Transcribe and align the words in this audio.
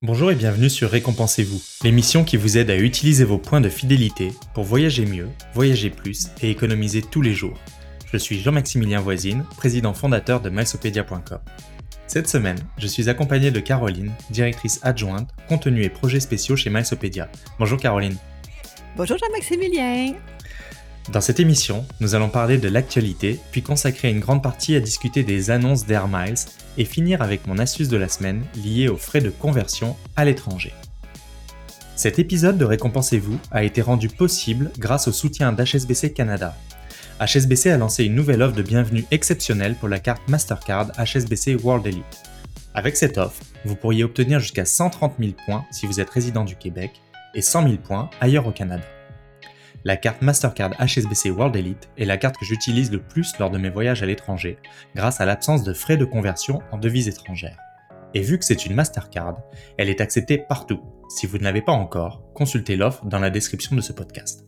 Bonjour 0.00 0.30
et 0.30 0.36
bienvenue 0.36 0.70
sur 0.70 0.90
Récompensez-vous, 0.90 1.60
l'émission 1.82 2.22
qui 2.22 2.36
vous 2.36 2.56
aide 2.56 2.70
à 2.70 2.76
utiliser 2.76 3.24
vos 3.24 3.36
points 3.36 3.60
de 3.60 3.68
fidélité 3.68 4.30
pour 4.54 4.62
voyager 4.62 5.04
mieux, 5.04 5.28
voyager 5.54 5.90
plus 5.90 6.28
et 6.40 6.50
économiser 6.50 7.02
tous 7.02 7.20
les 7.20 7.34
jours. 7.34 7.58
Je 8.12 8.16
suis 8.16 8.38
Jean-Maximilien 8.38 9.00
Voisine, 9.00 9.44
président 9.56 9.92
fondateur 9.92 10.40
de 10.40 10.50
milesopedia.com. 10.50 11.40
Cette 12.06 12.28
semaine, 12.28 12.60
je 12.78 12.86
suis 12.86 13.08
accompagné 13.08 13.50
de 13.50 13.58
Caroline, 13.58 14.12
directrice 14.30 14.78
adjointe, 14.84 15.30
contenu 15.48 15.82
et 15.82 15.88
projets 15.88 16.20
spéciaux 16.20 16.54
chez 16.54 16.70
Milesopedia. 16.70 17.28
Bonjour 17.58 17.80
Caroline. 17.80 18.16
Bonjour 18.96 19.18
Jean-Maximilien. 19.18 20.14
Dans 21.12 21.22
cette 21.22 21.40
émission, 21.40 21.86
nous 22.00 22.14
allons 22.14 22.28
parler 22.28 22.58
de 22.58 22.68
l'actualité, 22.68 23.40
puis 23.50 23.62
consacrer 23.62 24.10
une 24.10 24.20
grande 24.20 24.42
partie 24.42 24.76
à 24.76 24.80
discuter 24.80 25.22
des 25.22 25.50
annonces 25.50 25.86
d'Air 25.86 26.06
Miles 26.06 26.34
et 26.76 26.84
finir 26.84 27.22
avec 27.22 27.46
mon 27.46 27.56
astuce 27.56 27.88
de 27.88 27.96
la 27.96 28.08
semaine 28.08 28.44
liée 28.62 28.88
aux 28.88 28.98
frais 28.98 29.22
de 29.22 29.30
conversion 29.30 29.96
à 30.16 30.26
l'étranger. 30.26 30.74
Cet 31.96 32.18
épisode 32.18 32.58
de 32.58 32.66
Récompensez-vous 32.66 33.38
a 33.50 33.64
été 33.64 33.80
rendu 33.80 34.08
possible 34.08 34.70
grâce 34.78 35.08
au 35.08 35.12
soutien 35.12 35.50
d'HSBC 35.52 36.12
Canada. 36.12 36.54
HSBC 37.20 37.70
a 37.70 37.78
lancé 37.78 38.04
une 38.04 38.14
nouvelle 38.14 38.42
offre 38.42 38.54
de 38.54 38.62
bienvenue 38.62 39.06
exceptionnelle 39.10 39.76
pour 39.76 39.88
la 39.88 40.00
carte 40.00 40.28
Mastercard 40.28 40.92
HSBC 40.98 41.56
World 41.56 41.86
Elite. 41.86 42.22
Avec 42.74 42.98
cette 42.98 43.16
offre, 43.16 43.42
vous 43.64 43.76
pourriez 43.76 44.04
obtenir 44.04 44.40
jusqu'à 44.40 44.66
130 44.66 45.14
000 45.18 45.32
points 45.46 45.64
si 45.70 45.86
vous 45.86 46.00
êtes 46.00 46.10
résident 46.10 46.44
du 46.44 46.54
Québec 46.54 47.00
et 47.34 47.40
100 47.40 47.62
000 47.62 47.76
points 47.78 48.10
ailleurs 48.20 48.46
au 48.46 48.52
Canada. 48.52 48.84
La 49.88 49.96
carte 49.96 50.20
Mastercard 50.20 50.74
HSBC 50.78 51.30
World 51.30 51.56
Elite 51.56 51.88
est 51.96 52.04
la 52.04 52.18
carte 52.18 52.36
que 52.36 52.44
j'utilise 52.44 52.92
le 52.92 53.00
plus 53.00 53.32
lors 53.38 53.48
de 53.48 53.56
mes 53.56 53.70
voyages 53.70 54.02
à 54.02 54.06
l'étranger, 54.06 54.58
grâce 54.94 55.22
à 55.22 55.24
l'absence 55.24 55.64
de 55.64 55.72
frais 55.72 55.96
de 55.96 56.04
conversion 56.04 56.60
en 56.72 56.76
devises 56.76 57.08
étrangères. 57.08 57.56
Et 58.12 58.20
vu 58.20 58.38
que 58.38 58.44
c'est 58.44 58.66
une 58.66 58.74
Mastercard, 58.74 59.38
elle 59.78 59.88
est 59.88 60.02
acceptée 60.02 60.36
partout. 60.36 60.82
Si 61.08 61.26
vous 61.26 61.38
ne 61.38 61.44
l'avez 61.44 61.62
pas 61.62 61.72
encore, 61.72 62.22
consultez 62.34 62.76
l'offre 62.76 63.06
dans 63.06 63.18
la 63.18 63.30
description 63.30 63.74
de 63.76 63.80
ce 63.80 63.94
podcast. 63.94 64.44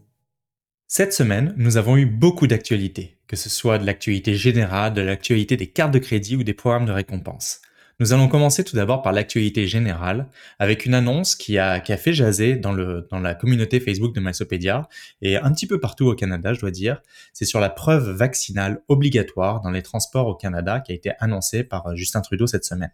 Cette 0.89 1.15
semaine, 1.15 1.55
nous 1.57 1.79
avons 1.79 1.97
eu 1.97 2.05
beaucoup 2.05 2.47
d'actualités, 2.47 3.17
que 3.27 3.37
ce 3.37 3.49
soit 3.49 3.79
de 3.79 3.87
l'actualité 3.87 4.35
générale, 4.35 4.93
de 4.93 5.01
l'actualité 5.01 5.57
des 5.57 5.69
cartes 5.69 5.95
de 5.95 6.01
crédit 6.01 6.37
ou 6.37 6.45
des 6.45 6.53
programmes 6.53 6.85
de 6.85 6.93
récompense. 6.93 7.63
Nous 8.01 8.15
allons 8.15 8.29
commencer 8.29 8.65
tout 8.65 8.77
d'abord 8.77 9.03
par 9.03 9.13
l'actualité 9.13 9.67
générale, 9.67 10.27
avec 10.59 10.87
une 10.87 10.95
annonce 10.95 11.37
qui 11.37 11.59
a, 11.59 11.81
qui 11.81 11.95
fait 11.99 12.15
jaser 12.15 12.57
dans, 12.57 12.73
la 12.73 13.35
communauté 13.35 13.79
Facebook 13.79 14.15
de 14.15 14.21
Mysopédia, 14.21 14.89
et 15.21 15.37
un 15.37 15.53
petit 15.53 15.67
peu 15.67 15.79
partout 15.79 16.07
au 16.07 16.15
Canada, 16.15 16.55
je 16.55 16.61
dois 16.61 16.71
dire. 16.71 17.03
C'est 17.35 17.45
sur 17.45 17.61
la 17.61 17.69
preuve 17.69 18.09
vaccinale 18.09 18.83
obligatoire 18.89 19.61
dans 19.61 19.71
les 19.71 19.83
transports 19.83 20.29
au 20.29 20.35
Canada 20.35 20.81
qui 20.81 20.93
a 20.93 20.95
été 20.95 21.13
annoncée 21.19 21.63
par 21.63 21.95
Justin 21.95 22.23
Trudeau 22.23 22.47
cette 22.47 22.65
semaine. 22.65 22.93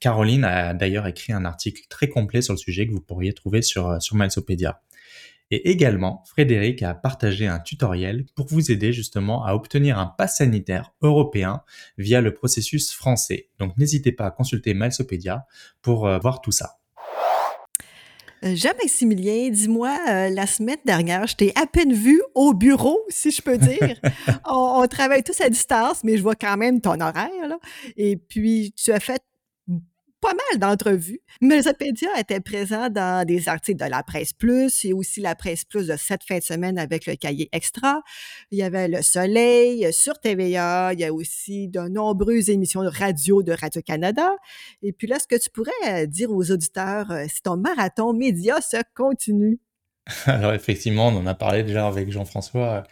Caroline 0.00 0.44
a 0.44 0.74
d'ailleurs 0.74 1.06
écrit 1.06 1.32
un 1.32 1.46
article 1.46 1.84
très 1.88 2.10
complet 2.10 2.42
sur 2.42 2.52
le 2.52 2.58
sujet 2.58 2.86
que 2.86 2.92
vous 2.92 3.00
pourriez 3.00 3.32
trouver 3.32 3.62
sur, 3.62 4.02
sur. 4.02 4.16
Et 5.50 5.70
également, 5.70 6.24
Frédéric 6.26 6.82
a 6.82 6.94
partagé 6.94 7.46
un 7.46 7.60
tutoriel 7.60 8.24
pour 8.34 8.46
vous 8.46 8.72
aider 8.72 8.92
justement 8.92 9.44
à 9.44 9.54
obtenir 9.54 9.98
un 9.98 10.06
pass 10.06 10.38
sanitaire 10.38 10.92
européen 11.02 11.62
via 11.98 12.20
le 12.20 12.34
processus 12.34 12.92
français. 12.92 13.48
Donc 13.58 13.76
n'hésitez 13.78 14.12
pas 14.12 14.26
à 14.26 14.30
consulter 14.30 14.74
Malsopédia 14.74 15.46
pour 15.82 16.06
euh, 16.06 16.18
voir 16.18 16.40
tout 16.40 16.52
ça. 16.52 16.78
Euh, 18.44 18.54
Jean-Maximilien, 18.54 19.50
dis-moi, 19.50 19.96
euh, 20.08 20.28
la 20.30 20.46
semaine 20.46 20.76
dernière, 20.84 21.26
je 21.26 21.36
t'ai 21.36 21.52
à 21.54 21.66
peine 21.66 21.92
vu 21.92 22.20
au 22.34 22.52
bureau, 22.52 23.00
si 23.08 23.30
je 23.30 23.40
peux 23.40 23.56
dire. 23.56 23.96
on, 24.46 24.82
on, 24.82 24.86
travaille 24.88 25.22
tous 25.22 25.40
à 25.40 25.48
distance, 25.48 26.04
mais 26.04 26.16
je 26.18 26.22
vois 26.22 26.34
quand 26.34 26.56
même 26.56 26.80
ton 26.80 27.00
horaire. 27.00 27.48
Là. 27.48 27.58
Et 27.96 28.16
puis, 28.16 28.74
tu 28.76 28.92
as 28.92 29.00
fait 29.00 29.22
pas 30.20 30.32
mal 30.32 30.58
d'entrevues. 30.58 31.20
Mesopedia 31.40 32.08
était 32.18 32.40
présent 32.40 32.88
dans 32.88 33.26
des 33.26 33.48
articles 33.48 33.82
de 33.82 33.90
la 33.90 34.02
Presse 34.02 34.32
Plus 34.32 34.84
et 34.84 34.92
aussi 34.92 35.20
la 35.20 35.34
Presse 35.34 35.64
Plus 35.64 35.86
de 35.86 35.96
cette 35.96 36.24
fin 36.24 36.38
de 36.38 36.42
semaine 36.42 36.78
avec 36.78 37.06
le 37.06 37.16
cahier 37.16 37.48
extra. 37.52 38.02
Il 38.50 38.58
y 38.58 38.62
avait 38.62 38.88
Le 38.88 39.02
Soleil 39.02 39.92
sur 39.92 40.18
TVA. 40.18 40.92
Il 40.94 41.00
y 41.00 41.04
a 41.04 41.12
aussi 41.12 41.68
de 41.68 41.80
nombreuses 41.80 42.50
émissions 42.50 42.82
de 42.82 42.88
radio 42.88 43.42
de 43.42 43.52
Radio-Canada. 43.52 44.30
Et 44.82 44.92
puis 44.92 45.06
là, 45.06 45.18
ce 45.18 45.26
que 45.26 45.40
tu 45.40 45.50
pourrais 45.50 46.06
dire 46.06 46.30
aux 46.32 46.50
auditeurs, 46.50 47.10
euh, 47.10 47.24
si 47.28 47.42
ton 47.42 47.56
marathon 47.56 48.12
média 48.12 48.60
se 48.60 48.78
continue? 48.94 49.60
Alors 50.26 50.52
effectivement, 50.52 51.08
on 51.08 51.16
en 51.16 51.26
a 51.26 51.34
parlé 51.34 51.64
déjà 51.64 51.88
avec 51.88 52.12
Jean-François 52.12 52.66
euh, 52.66 52.82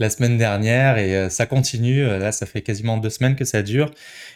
la 0.00 0.10
semaine 0.10 0.36
dernière 0.36 0.98
et 0.98 1.16
euh, 1.16 1.28
ça 1.28 1.46
continue. 1.46 2.04
Euh, 2.04 2.18
là, 2.18 2.32
ça 2.32 2.46
fait 2.46 2.62
quasiment 2.62 2.96
deux 2.96 3.10
semaines 3.10 3.36
que 3.36 3.44
ça 3.44 3.62
dure 3.62 3.92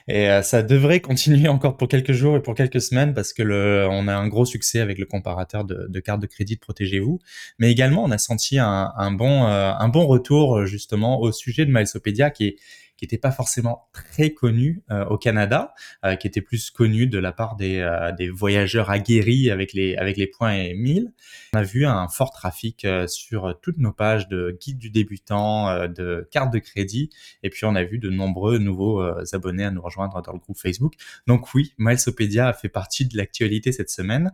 et 0.07 0.29
ça 0.43 0.63
devrait 0.63 1.01
continuer 1.09 1.49
encore 1.49 1.77
pour 1.77 1.89
quelques 1.89 2.13
jours 2.13 2.37
et 2.37 2.43
pour 2.43 2.55
quelques 2.55 2.81
semaines 2.81 3.13
parce 3.13 3.33
que 3.33 3.43
le, 3.43 3.89
on 3.91 4.07
a 4.07 4.15
un 4.15 4.29
gros 4.29 4.45
succès 4.45 4.79
avec 4.81 4.99
le 4.99 5.07
comparateur 5.07 5.65
de, 5.65 5.87
de 5.89 6.01
carte 6.01 6.21
de 6.21 6.27
crédit 6.27 6.55
de 6.55 6.61
Protégez-vous. 6.61 7.19
Mais 7.59 7.73
également, 7.73 8.05
on 8.05 8.11
a 8.13 8.19
senti 8.19 8.59
un, 8.59 8.93
un 8.97 9.11
bon, 9.11 9.45
un 9.45 9.89
bon 9.89 10.07
retour 10.07 10.65
justement 10.65 11.21
au 11.21 11.33
sujet 11.33 11.67
de 11.67 11.73
Milesopedia 11.73 12.31
qui 12.31 12.47
est 12.47 12.57
qui 12.99 13.05
n'était 13.05 13.19
pas 13.19 13.31
forcément 13.31 13.89
très 13.93 14.31
connu 14.31 14.83
euh, 14.91 15.05
au 15.07 15.17
Canada, 15.17 15.73
euh, 16.05 16.17
qui 16.17 16.27
était 16.27 16.41
plus 16.41 16.71
connu 16.71 17.07
de 17.07 17.19
la 17.19 17.31
part 17.31 17.55
des, 17.55 17.79
euh, 17.79 18.11
des 18.11 18.29
voyageurs 18.29 18.91
aguerris 18.91 19.51
avec 19.53 19.73
les, 19.73 19.95
avec 19.97 20.17
les 20.17 20.27
points 20.27 20.55
et 20.55 20.75
1000. 20.75 21.13
On 21.55 21.59
a 21.59 21.63
vu 21.63 21.87
un 21.87 22.09
fort 22.09 22.33
trafic 22.33 22.87
sur 23.07 23.59
toutes 23.63 23.79
nos 23.79 23.93
pages 23.93 24.29
de 24.29 24.59
guide 24.61 24.79
du 24.79 24.91
débutant, 24.91 25.87
de 25.89 26.29
cartes 26.31 26.53
de 26.53 26.59
crédit, 26.59 27.11
et 27.43 27.51
puis 27.51 27.65
on 27.65 27.75
a 27.75 27.85
vu 27.85 27.99
de 27.99 28.11
nombreux 28.11 28.59
nouveaux 28.59 29.01
abonnés 29.33 29.65
à 29.65 29.71
nous 29.71 29.81
rejoindre 29.81 30.21
dans 30.21 30.33
le 30.33 30.39
groupe 30.39 30.59
Facebook. 30.59 30.95
Donc 31.27 31.55
oui, 31.55 31.73
Milesopedia 31.79 32.49
a 32.49 32.53
fait 32.53 32.69
partie 32.69 33.07
de 33.07 33.17
l'actualité 33.17 33.73
cette 33.73 33.91
semaine. 33.91 34.33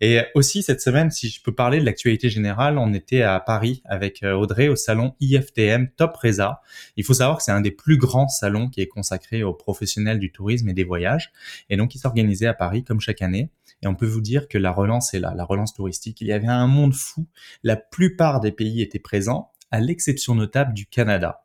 Et 0.00 0.20
aussi 0.34 0.62
cette 0.62 0.80
semaine, 0.80 1.10
si 1.10 1.28
je 1.28 1.42
peux 1.42 1.54
parler 1.54 1.78
de 1.80 1.84
l'actualité 1.84 2.30
générale, 2.30 2.78
on 2.78 2.92
était 2.94 3.22
à 3.22 3.38
Paris 3.38 3.82
avec 3.84 4.22
Audrey 4.24 4.68
au 4.68 4.76
salon 4.76 5.14
IFTM 5.20 5.90
Top 5.96 6.16
Reza. 6.16 6.62
Il 6.96 7.04
faut 7.04 7.14
savoir 7.14 7.36
que 7.36 7.44
c'est 7.44 7.52
un 7.52 7.60
des 7.60 7.70
plus 7.70 7.98
grand 8.06 8.28
salon 8.28 8.68
qui 8.68 8.80
est 8.80 8.86
consacré 8.86 9.42
aux 9.42 9.52
professionnels 9.52 10.18
du 10.18 10.32
tourisme 10.32 10.68
et 10.68 10.72
des 10.72 10.84
voyages. 10.84 11.32
Et 11.68 11.76
donc, 11.76 11.94
il 11.94 11.98
s'organisait 11.98 12.46
à 12.46 12.54
Paris 12.54 12.84
comme 12.84 13.00
chaque 13.00 13.22
année. 13.22 13.50
Et 13.82 13.86
on 13.86 13.94
peut 13.94 14.06
vous 14.06 14.20
dire 14.20 14.48
que 14.48 14.56
la 14.56 14.70
relance 14.70 15.12
est 15.12 15.18
là, 15.18 15.34
la 15.36 15.44
relance 15.44 15.74
touristique. 15.74 16.20
Il 16.20 16.28
y 16.28 16.32
avait 16.32 16.46
un 16.46 16.66
monde 16.66 16.94
fou. 16.94 17.26
La 17.62 17.76
plupart 17.76 18.40
des 18.40 18.52
pays 18.52 18.80
étaient 18.80 18.98
présents, 18.98 19.50
à 19.70 19.80
l'exception 19.80 20.34
notable 20.34 20.72
du 20.72 20.86
Canada. 20.86 21.42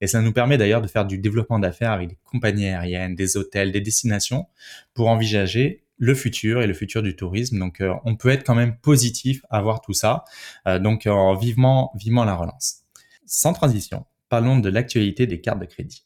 Et 0.00 0.06
ça 0.06 0.20
nous 0.20 0.32
permet 0.32 0.58
d'ailleurs 0.58 0.82
de 0.82 0.86
faire 0.86 1.06
du 1.06 1.18
développement 1.18 1.58
d'affaires 1.58 1.92
avec 1.92 2.08
des 2.08 2.18
compagnies 2.24 2.66
aériennes, 2.66 3.14
des 3.14 3.36
hôtels, 3.36 3.72
des 3.72 3.80
destinations 3.80 4.46
pour 4.94 5.08
envisager 5.08 5.84
le 5.98 6.14
futur 6.14 6.62
et 6.62 6.66
le 6.66 6.74
futur 6.74 7.02
du 7.02 7.16
tourisme. 7.16 7.58
Donc, 7.58 7.80
euh, 7.80 7.92
on 8.04 8.16
peut 8.16 8.28
être 8.28 8.44
quand 8.44 8.54
même 8.54 8.76
positif 8.76 9.44
à 9.50 9.60
voir 9.60 9.80
tout 9.80 9.92
ça. 9.92 10.24
Euh, 10.66 10.78
donc, 10.78 11.06
euh, 11.06 11.36
vivement, 11.36 11.92
vivement 11.96 12.24
la 12.24 12.36
relance. 12.36 12.82
Sans 13.26 13.52
transition, 13.52 14.06
parlons 14.28 14.58
de 14.58 14.68
l'actualité 14.68 15.26
des 15.26 15.40
cartes 15.40 15.60
de 15.60 15.66
crédit. 15.66 16.04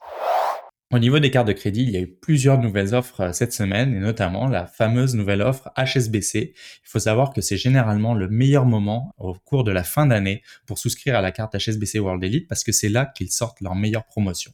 Au 0.93 0.99
niveau 0.99 1.19
des 1.21 1.31
cartes 1.31 1.49
de 1.49 1.55
crédit, 1.55 1.85
il 1.85 1.91
y 1.91 1.97
a 1.97 2.01
eu 2.01 2.07
plusieurs 2.07 2.59
nouvelles 2.59 2.95
offres 2.95 3.23
euh, 3.23 3.33
cette 3.33 3.55
semaine 3.55 3.95
et 3.95 3.99
notamment 3.99 4.47
la 4.47 4.67
fameuse 4.67 5.15
nouvelle 5.15 5.41
offre 5.41 5.71
HSBC. 5.75 6.53
Il 6.55 6.89
faut 6.89 6.99
savoir 6.99 7.33
que 7.33 7.41
c'est 7.41 7.57
généralement 7.57 8.13
le 8.13 8.29
meilleur 8.29 8.67
moment 8.67 9.11
au 9.17 9.33
cours 9.33 9.65
de 9.65 9.73
la 9.73 9.85
fin 9.85 10.05
d'année 10.05 10.43
pour 10.67 10.79
souscrire 10.79 11.17
à 11.17 11.23
la 11.23 11.33
carte 11.33 11.57
HSBC 11.57 11.99
World 11.99 12.23
Elite 12.23 12.47
parce 12.47 12.63
que 12.63 12.73
c'est 12.73 12.91
là 12.91 13.07
qu'ils 13.07 13.31
sortent 13.31 13.63
leur 13.63 13.75
meilleure 13.75 14.05
promotion. 14.05 14.53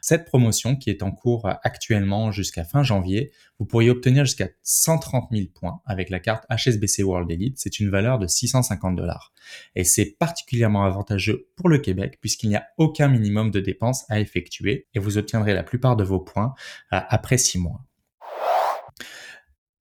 Cette 0.00 0.24
promotion 0.24 0.76
qui 0.76 0.90
est 0.90 1.02
en 1.02 1.10
cours 1.10 1.48
actuellement 1.62 2.30
jusqu'à 2.32 2.64
fin 2.64 2.82
janvier, 2.82 3.32
vous 3.58 3.66
pourriez 3.66 3.90
obtenir 3.90 4.24
jusqu'à 4.24 4.48
130 4.62 5.28
000 5.32 5.48
points 5.54 5.80
avec 5.84 6.10
la 6.10 6.20
carte 6.20 6.46
HSBC 6.50 7.02
World 7.02 7.30
Elite. 7.30 7.58
C'est 7.58 7.80
une 7.80 7.90
valeur 7.90 8.18
de 8.18 8.26
650 8.26 8.96
dollars. 8.96 9.32
Et 9.74 9.84
c'est 9.84 10.16
particulièrement 10.18 10.84
avantageux 10.84 11.48
pour 11.56 11.68
le 11.68 11.78
Québec 11.78 12.18
puisqu'il 12.20 12.48
n'y 12.48 12.56
a 12.56 12.66
aucun 12.78 13.08
minimum 13.08 13.50
de 13.50 13.60
dépenses 13.60 14.04
à 14.08 14.20
effectuer 14.20 14.88
et 14.94 14.98
vous 14.98 15.18
obtiendrez 15.18 15.54
la 15.54 15.62
plupart 15.62 15.96
de 15.96 16.04
vos 16.04 16.20
points 16.20 16.54
euh, 16.92 17.00
après 17.08 17.38
6 17.38 17.58
mois. 17.58 17.84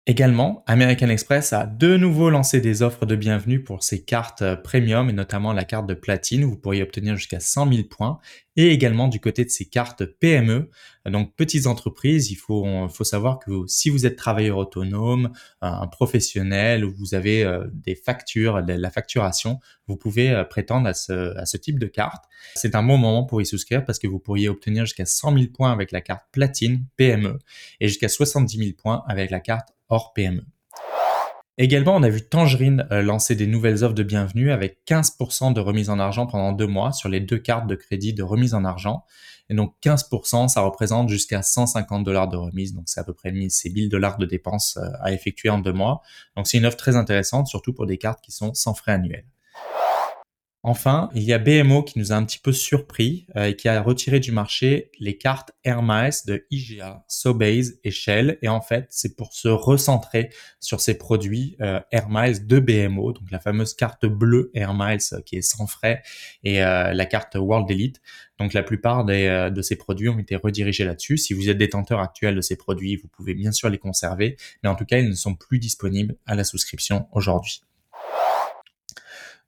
Également, 0.09 0.63
American 0.65 1.09
Express 1.09 1.53
a 1.53 1.67
de 1.67 1.95
nouveau 1.95 2.31
lancé 2.31 2.61
des 2.61 2.81
offres 2.81 3.05
de 3.05 3.15
bienvenue 3.15 3.61
pour 3.61 3.83
ses 3.83 4.03
cartes 4.03 4.41
euh, 4.41 4.55
premium 4.55 5.07
et 5.07 5.13
notamment 5.13 5.53
la 5.53 5.65
carte 5.65 5.85
de 5.85 5.93
platine. 5.93 6.43
Où 6.43 6.49
vous 6.49 6.57
pourriez 6.57 6.81
obtenir 6.81 7.15
jusqu'à 7.15 7.39
100 7.39 7.71
000 7.71 7.83
points. 7.87 8.17
Et 8.55 8.71
également 8.71 9.07
du 9.07 9.19
côté 9.19 9.45
de 9.45 9.51
ses 9.51 9.65
cartes 9.65 10.05
PME, 10.05 10.71
donc 11.05 11.35
petites 11.35 11.67
entreprises, 11.67 12.31
il 12.31 12.35
faut, 12.35 12.89
savoir 13.03 13.39
que 13.39 13.51
si 13.67 13.89
vous 13.89 14.05
êtes 14.05 14.15
travailleur 14.15 14.57
autonome, 14.57 15.31
un 15.61 15.87
professionnel, 15.87 16.83
ou 16.83 16.93
vous 16.93 17.15
avez 17.15 17.43
euh, 17.43 17.65
des 17.71 17.95
factures, 17.95 18.63
de 18.63 18.73
la 18.73 18.91
facturation, 18.91 19.59
vous 19.87 19.95
pouvez 19.95 20.31
euh, 20.31 20.43
prétendre 20.43 20.87
à 20.87 20.93
ce, 20.93 21.37
à 21.37 21.45
ce 21.45 21.57
type 21.57 21.79
de 21.79 21.87
carte. 21.87 22.25
C'est 22.55 22.75
un 22.75 22.83
bon 22.83 22.97
moment 22.97 23.23
pour 23.23 23.41
y 23.41 23.45
souscrire 23.45 23.85
parce 23.85 23.99
que 23.99 24.07
vous 24.07 24.19
pourriez 24.19 24.49
obtenir 24.49 24.85
jusqu'à 24.85 25.05
100 25.05 25.33
000 25.33 25.45
points 25.53 25.71
avec 25.71 25.91
la 25.91 26.01
carte 26.01 26.25
platine 26.31 26.85
PME 26.97 27.39
et 27.79 27.87
jusqu'à 27.87 28.09
70 28.09 28.57
000 28.57 28.71
points 28.77 29.03
avec 29.07 29.31
la 29.31 29.39
carte 29.39 29.69
hors 29.87 30.13
PME. 30.13 30.43
Également, 31.61 31.97
on 31.97 32.03
a 32.03 32.09
vu 32.09 32.21
Tangerine 32.21 32.87
euh, 32.89 33.01
lancer 33.01 33.35
des 33.35 33.45
nouvelles 33.45 33.83
offres 33.83 33.93
de 33.93 34.03
bienvenue 34.03 34.49
avec 34.49 34.77
15% 34.87 35.51
de 35.51 35.59
remise 35.59 35.89
en 35.89 35.99
argent 35.99 36.25
pendant 36.25 36.53
deux 36.53 36.67
mois 36.67 36.93
sur 36.93 37.09
les 37.09 37.19
deux 37.19 37.37
cartes 37.37 37.67
de 37.67 37.75
crédit 37.75 38.13
de 38.13 38.23
remise 38.23 38.53
en 38.53 38.63
argent. 38.63 39.03
Et 39.49 39.55
donc 39.55 39.73
15%, 39.83 40.47
ça 40.47 40.61
représente 40.61 41.09
jusqu'à 41.09 41.41
150 41.41 42.03
dollars 42.03 42.27
de 42.27 42.37
remise. 42.37 42.73
Donc 42.73 42.83
c'est 42.87 42.99
à 42.99 43.03
peu 43.03 43.13
près 43.13 43.31
1000, 43.31 43.49
1000 43.65 43.89
dollars 43.89 44.17
de 44.17 44.25
dépenses 44.25 44.77
euh, 44.77 44.87
à 45.01 45.11
effectuer 45.11 45.49
en 45.49 45.59
deux 45.59 45.73
mois. 45.73 46.01
Donc 46.35 46.47
c'est 46.47 46.57
une 46.57 46.65
offre 46.65 46.77
très 46.77 46.95
intéressante, 46.95 47.47
surtout 47.47 47.73
pour 47.73 47.85
des 47.85 47.97
cartes 47.97 48.21
qui 48.21 48.31
sont 48.31 48.53
sans 48.53 48.73
frais 48.73 48.93
annuels. 48.93 49.25
Enfin, 50.69 51.09
il 51.15 51.23
y 51.23 51.33
a 51.33 51.39
BMO 51.39 51.81
qui 51.81 51.97
nous 51.97 52.11
a 52.11 52.15
un 52.15 52.23
petit 52.23 52.37
peu 52.37 52.51
surpris 52.51 53.25
euh, 53.35 53.45
et 53.45 53.55
qui 53.55 53.67
a 53.67 53.81
retiré 53.81 54.19
du 54.19 54.31
marché 54.31 54.91
les 54.99 55.17
cartes 55.17 55.51
Miles 55.65 56.13
de 56.27 56.45
IGA, 56.51 57.03
Sobase 57.07 57.79
et 57.83 57.89
Shell. 57.89 58.37
Et 58.43 58.49
en 58.49 58.61
fait, 58.61 58.85
c'est 58.91 59.15
pour 59.15 59.33
se 59.33 59.47
recentrer 59.47 60.29
sur 60.59 60.79
ces 60.79 60.95
produits 60.95 61.57
euh, 61.59 61.79
de 61.91 62.59
BMO, 62.59 63.13
donc 63.13 63.31
la 63.31 63.39
fameuse 63.39 63.73
carte 63.73 64.05
bleue 64.05 64.51
Miles 64.53 64.99
euh, 65.13 65.21
qui 65.25 65.37
est 65.37 65.41
sans 65.41 65.65
frais 65.65 66.03
et 66.43 66.59
la 66.59 67.05
carte 67.07 67.33
World 67.33 67.71
Elite. 67.71 67.99
Donc 68.37 68.53
la 68.53 68.61
plupart 68.61 69.05
de 69.05 69.61
ces 69.63 69.75
produits 69.75 70.09
ont 70.09 70.19
été 70.19 70.35
redirigés 70.35 70.85
là-dessus. 70.85 71.17
Si 71.17 71.33
vous 71.33 71.49
êtes 71.49 71.57
détenteur 71.57 71.99
actuel 71.99 72.35
de 72.35 72.41
ces 72.41 72.55
produits, 72.55 72.95
vous 72.95 73.07
pouvez 73.07 73.33
bien 73.33 73.51
sûr 73.51 73.69
les 73.69 73.79
conserver, 73.79 74.37
mais 74.61 74.69
en 74.69 74.75
tout 74.75 74.85
cas, 74.85 74.99
ils 74.99 75.09
ne 75.09 75.15
sont 75.15 75.33
plus 75.33 75.57
disponibles 75.57 76.15
à 76.27 76.35
la 76.35 76.43
souscription 76.43 77.07
aujourd'hui. 77.11 77.63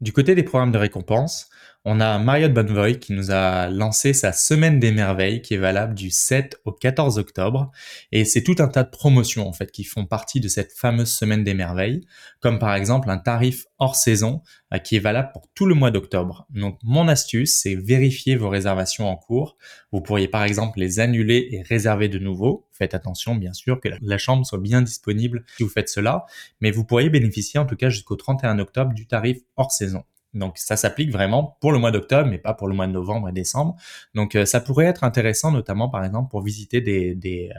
Du 0.01 0.13
côté 0.13 0.33
des 0.35 0.43
programmes 0.43 0.71
de 0.71 0.79
récompense, 0.79 1.49
on 1.83 1.99
a 1.99 2.19
Marriott 2.19 2.53
Bonvoy 2.53 2.99
qui 2.99 3.13
nous 3.13 3.31
a 3.31 3.67
lancé 3.67 4.13
sa 4.13 4.33
semaine 4.33 4.79
des 4.79 4.91
merveilles 4.91 5.41
qui 5.41 5.55
est 5.55 5.57
valable 5.57 5.95
du 5.95 6.11
7 6.11 6.61
au 6.63 6.71
14 6.71 7.17
octobre 7.17 7.71
et 8.11 8.23
c'est 8.23 8.43
tout 8.43 8.55
un 8.59 8.67
tas 8.67 8.83
de 8.83 8.91
promotions 8.91 9.47
en 9.47 9.53
fait 9.53 9.71
qui 9.71 9.83
font 9.83 10.05
partie 10.05 10.39
de 10.39 10.47
cette 10.47 10.73
fameuse 10.73 11.11
semaine 11.11 11.43
des 11.43 11.55
merveilles 11.55 12.01
comme 12.39 12.59
par 12.59 12.75
exemple 12.75 13.09
un 13.09 13.17
tarif 13.17 13.65
hors 13.79 13.95
saison 13.95 14.43
euh, 14.73 14.77
qui 14.77 14.95
est 14.95 14.99
valable 14.99 15.31
pour 15.33 15.49
tout 15.55 15.65
le 15.65 15.73
mois 15.73 15.89
d'octobre. 15.89 16.45
Donc 16.51 16.77
mon 16.83 17.07
astuce 17.07 17.59
c'est 17.59 17.75
vérifier 17.75 18.35
vos 18.35 18.49
réservations 18.49 19.09
en 19.09 19.15
cours. 19.15 19.57
Vous 19.91 20.01
pourriez 20.01 20.27
par 20.27 20.43
exemple 20.43 20.79
les 20.79 20.99
annuler 20.99 21.47
et 21.51 21.63
réserver 21.63 22.09
de 22.09 22.19
nouveau. 22.19 22.67
Faites 22.71 22.93
attention 22.93 23.33
bien 23.33 23.53
sûr 23.53 23.79
que 23.79 23.89
la 23.99 24.17
chambre 24.19 24.45
soit 24.45 24.59
bien 24.59 24.83
disponible 24.83 25.45
si 25.57 25.63
vous 25.63 25.69
faites 25.69 25.89
cela, 25.89 26.25
mais 26.59 26.69
vous 26.69 26.85
pourriez 26.85 27.09
bénéficier 27.09 27.59
en 27.59 27.65
tout 27.65 27.75
cas 27.75 27.89
jusqu'au 27.89 28.17
31 28.17 28.59
octobre 28.59 28.93
du 28.93 29.07
tarif 29.07 29.39
hors 29.57 29.71
saison. 29.71 30.03
Donc 30.33 30.57
ça 30.57 30.77
s'applique 30.77 31.11
vraiment 31.11 31.57
pour 31.59 31.71
le 31.71 31.79
mois 31.79 31.91
d'octobre, 31.91 32.29
mais 32.29 32.37
pas 32.37 32.53
pour 32.53 32.67
le 32.67 32.73
mois 32.73 32.87
de 32.87 32.93
novembre 32.93 33.29
et 33.29 33.33
décembre. 33.33 33.75
Donc 34.15 34.35
euh, 34.35 34.45
ça 34.45 34.61
pourrait 34.61 34.85
être 34.85 35.03
intéressant, 35.03 35.51
notamment 35.51 35.89
par 35.89 36.05
exemple 36.05 36.29
pour 36.29 36.41
visiter 36.41 36.79
des, 36.79 37.15
des, 37.15 37.51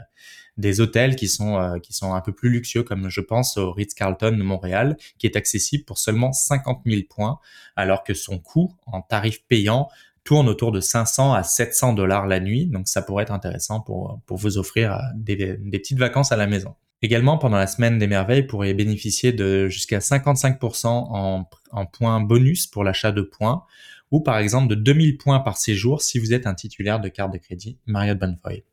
euh, 0.63 0.81
hôtels 0.81 1.15
qui 1.15 1.27
sont, 1.27 1.57
euh, 1.57 1.77
qui 1.79 1.93
sont 1.93 2.13
un 2.13 2.21
peu 2.21 2.33
plus 2.33 2.49
luxueux, 2.49 2.83
comme 2.83 3.09
je 3.09 3.21
pense 3.21 3.57
au 3.57 3.71
Ritz-Carlton 3.71 4.31
de 4.31 4.43
Montréal, 4.43 4.97
qui 5.19 5.27
est 5.27 5.35
accessible 5.35 5.83
pour 5.85 5.99
seulement 5.99 6.33
50 6.33 6.81
000 6.85 7.01
points, 7.09 7.39
alors 7.75 8.03
que 8.03 8.13
son 8.13 8.39
coût 8.39 8.73
en 8.87 9.01
tarif 9.01 9.43
payant 9.47 9.89
tourne 10.23 10.47
autour 10.47 10.71
de 10.71 10.79
500 10.79 11.33
à 11.33 11.43
700 11.43 11.93
dollars 11.93 12.27
la 12.27 12.39
nuit. 12.39 12.65
Donc 12.65 12.87
ça 12.87 13.01
pourrait 13.01 13.23
être 13.23 13.33
intéressant 13.33 13.81
pour, 13.81 14.19
pour 14.25 14.37
vous 14.37 14.57
offrir 14.57 14.99
des, 15.15 15.35
des 15.35 15.79
petites 15.79 15.99
vacances 15.99 16.31
à 16.31 16.37
la 16.37 16.47
maison. 16.47 16.73
Également, 17.05 17.37
pendant 17.37 17.57
la 17.57 17.67
semaine 17.67 17.99
des 17.99 18.07
merveilles, 18.07 18.43
vous 18.43 18.47
pourrez 18.47 18.73
bénéficier 18.73 19.33
de 19.33 19.67
jusqu'à 19.67 19.99
55% 19.99 20.87
en, 20.87 21.85
points 21.85 22.21
bonus 22.21 22.65
pour 22.65 22.85
l'achat 22.85 23.11
de 23.11 23.21
points, 23.21 23.65
ou 24.09 24.21
par 24.21 24.37
exemple 24.37 24.69
de 24.69 24.75
2000 24.75 25.17
points 25.17 25.41
par 25.41 25.57
séjour 25.57 26.01
si 26.01 26.17
vous 26.17 26.33
êtes 26.33 26.47
un 26.47 26.53
titulaire 26.53 27.01
de 27.01 27.09
carte 27.09 27.33
de 27.33 27.37
crédit 27.39 27.77
Marriott 27.87 28.17
Bonvoy. 28.17 28.63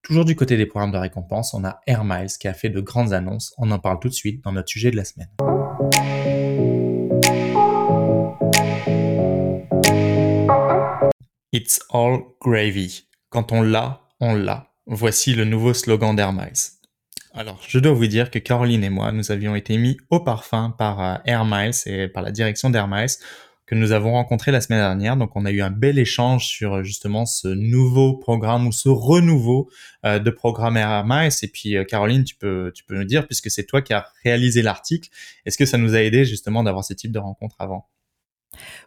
Toujours 0.00 0.24
du 0.24 0.34
côté 0.34 0.56
des 0.56 0.64
programmes 0.64 0.92
de 0.92 0.96
récompense, 0.96 1.52
on 1.52 1.62
a 1.62 1.80
Air 1.86 2.04
Miles 2.04 2.30
qui 2.40 2.48
a 2.48 2.54
fait 2.54 2.70
de 2.70 2.80
grandes 2.80 3.12
annonces. 3.12 3.52
On 3.58 3.70
en 3.70 3.78
parle 3.78 4.00
tout 4.00 4.08
de 4.08 4.14
suite 4.14 4.42
dans 4.44 4.52
notre 4.52 4.70
sujet 4.70 4.90
de 4.90 4.96
la 4.96 5.04
semaine. 5.04 5.28
It's 11.52 11.80
all 11.92 12.20
gravy. 12.40 13.08
Quand 13.28 13.52
on 13.52 13.60
l'a, 13.60 14.08
on 14.20 14.34
l'a. 14.34 14.72
Voici 14.86 15.34
le 15.34 15.44
nouveau 15.44 15.74
slogan 15.74 16.16
d'Air 16.16 16.32
Miles. 16.32 16.77
Alors, 17.34 17.60
je 17.66 17.78
dois 17.78 17.92
vous 17.92 18.06
dire 18.06 18.30
que 18.30 18.38
Caroline 18.38 18.82
et 18.82 18.90
moi, 18.90 19.12
nous 19.12 19.30
avions 19.30 19.54
été 19.54 19.76
mis 19.76 19.98
au 20.10 20.20
parfum 20.20 20.74
par 20.76 21.00
euh, 21.00 21.16
Air 21.26 21.44
Miles 21.44 21.74
et 21.86 22.08
par 22.08 22.22
la 22.22 22.30
direction 22.30 22.70
d'Air 22.70 22.88
Miles 22.88 23.10
que 23.66 23.74
nous 23.74 23.92
avons 23.92 24.12
rencontré 24.12 24.50
la 24.50 24.62
semaine 24.62 24.80
dernière. 24.80 25.16
Donc, 25.18 25.36
on 25.36 25.44
a 25.44 25.50
eu 25.50 25.60
un 25.60 25.70
bel 25.70 25.98
échange 25.98 26.46
sur 26.46 26.76
euh, 26.76 26.82
justement 26.82 27.26
ce 27.26 27.48
nouveau 27.48 28.16
programme 28.16 28.66
ou 28.66 28.72
ce 28.72 28.88
renouveau 28.88 29.68
euh, 30.06 30.18
de 30.18 30.30
programme 30.30 30.78
Air 30.78 31.04
Miles. 31.04 31.32
Et 31.42 31.48
puis, 31.48 31.76
Caroline, 31.86 32.24
tu 32.24 32.34
peux, 32.34 32.72
tu 32.74 32.82
peux 32.84 32.96
nous 32.96 33.04
dire, 33.04 33.26
puisque 33.26 33.50
c'est 33.50 33.64
toi 33.64 33.82
qui 33.82 33.92
as 33.92 34.06
réalisé 34.24 34.62
l'article, 34.62 35.10
est-ce 35.44 35.58
que 35.58 35.66
ça 35.66 35.76
nous 35.76 35.94
a 35.94 36.00
aidé 36.00 36.24
justement 36.24 36.62
d'avoir 36.62 36.84
ce 36.84 36.94
type 36.94 37.12
de 37.12 37.18
rencontre 37.18 37.56
avant? 37.58 37.86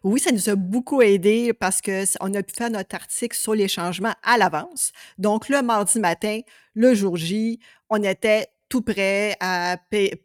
Oui, 0.03 0.19
ça 0.19 0.31
nous 0.31 0.49
a 0.49 0.55
beaucoup 0.55 1.01
aidé 1.01 1.53
parce 1.53 1.81
qu'on 1.81 2.33
a 2.33 2.43
pu 2.43 2.53
faire 2.55 2.69
notre 2.69 2.95
article 2.95 3.37
sur 3.37 3.53
les 3.53 3.67
changements 3.67 4.13
à 4.23 4.37
l'avance. 4.37 4.91
Donc, 5.17 5.49
le 5.49 5.61
mardi 5.61 5.99
matin, 5.99 6.41
le 6.73 6.93
jour 6.93 7.17
J, 7.17 7.59
on 7.89 8.01
était 8.03 8.47
tout 8.71 8.81
prêt 8.81 9.35
à 9.41 9.75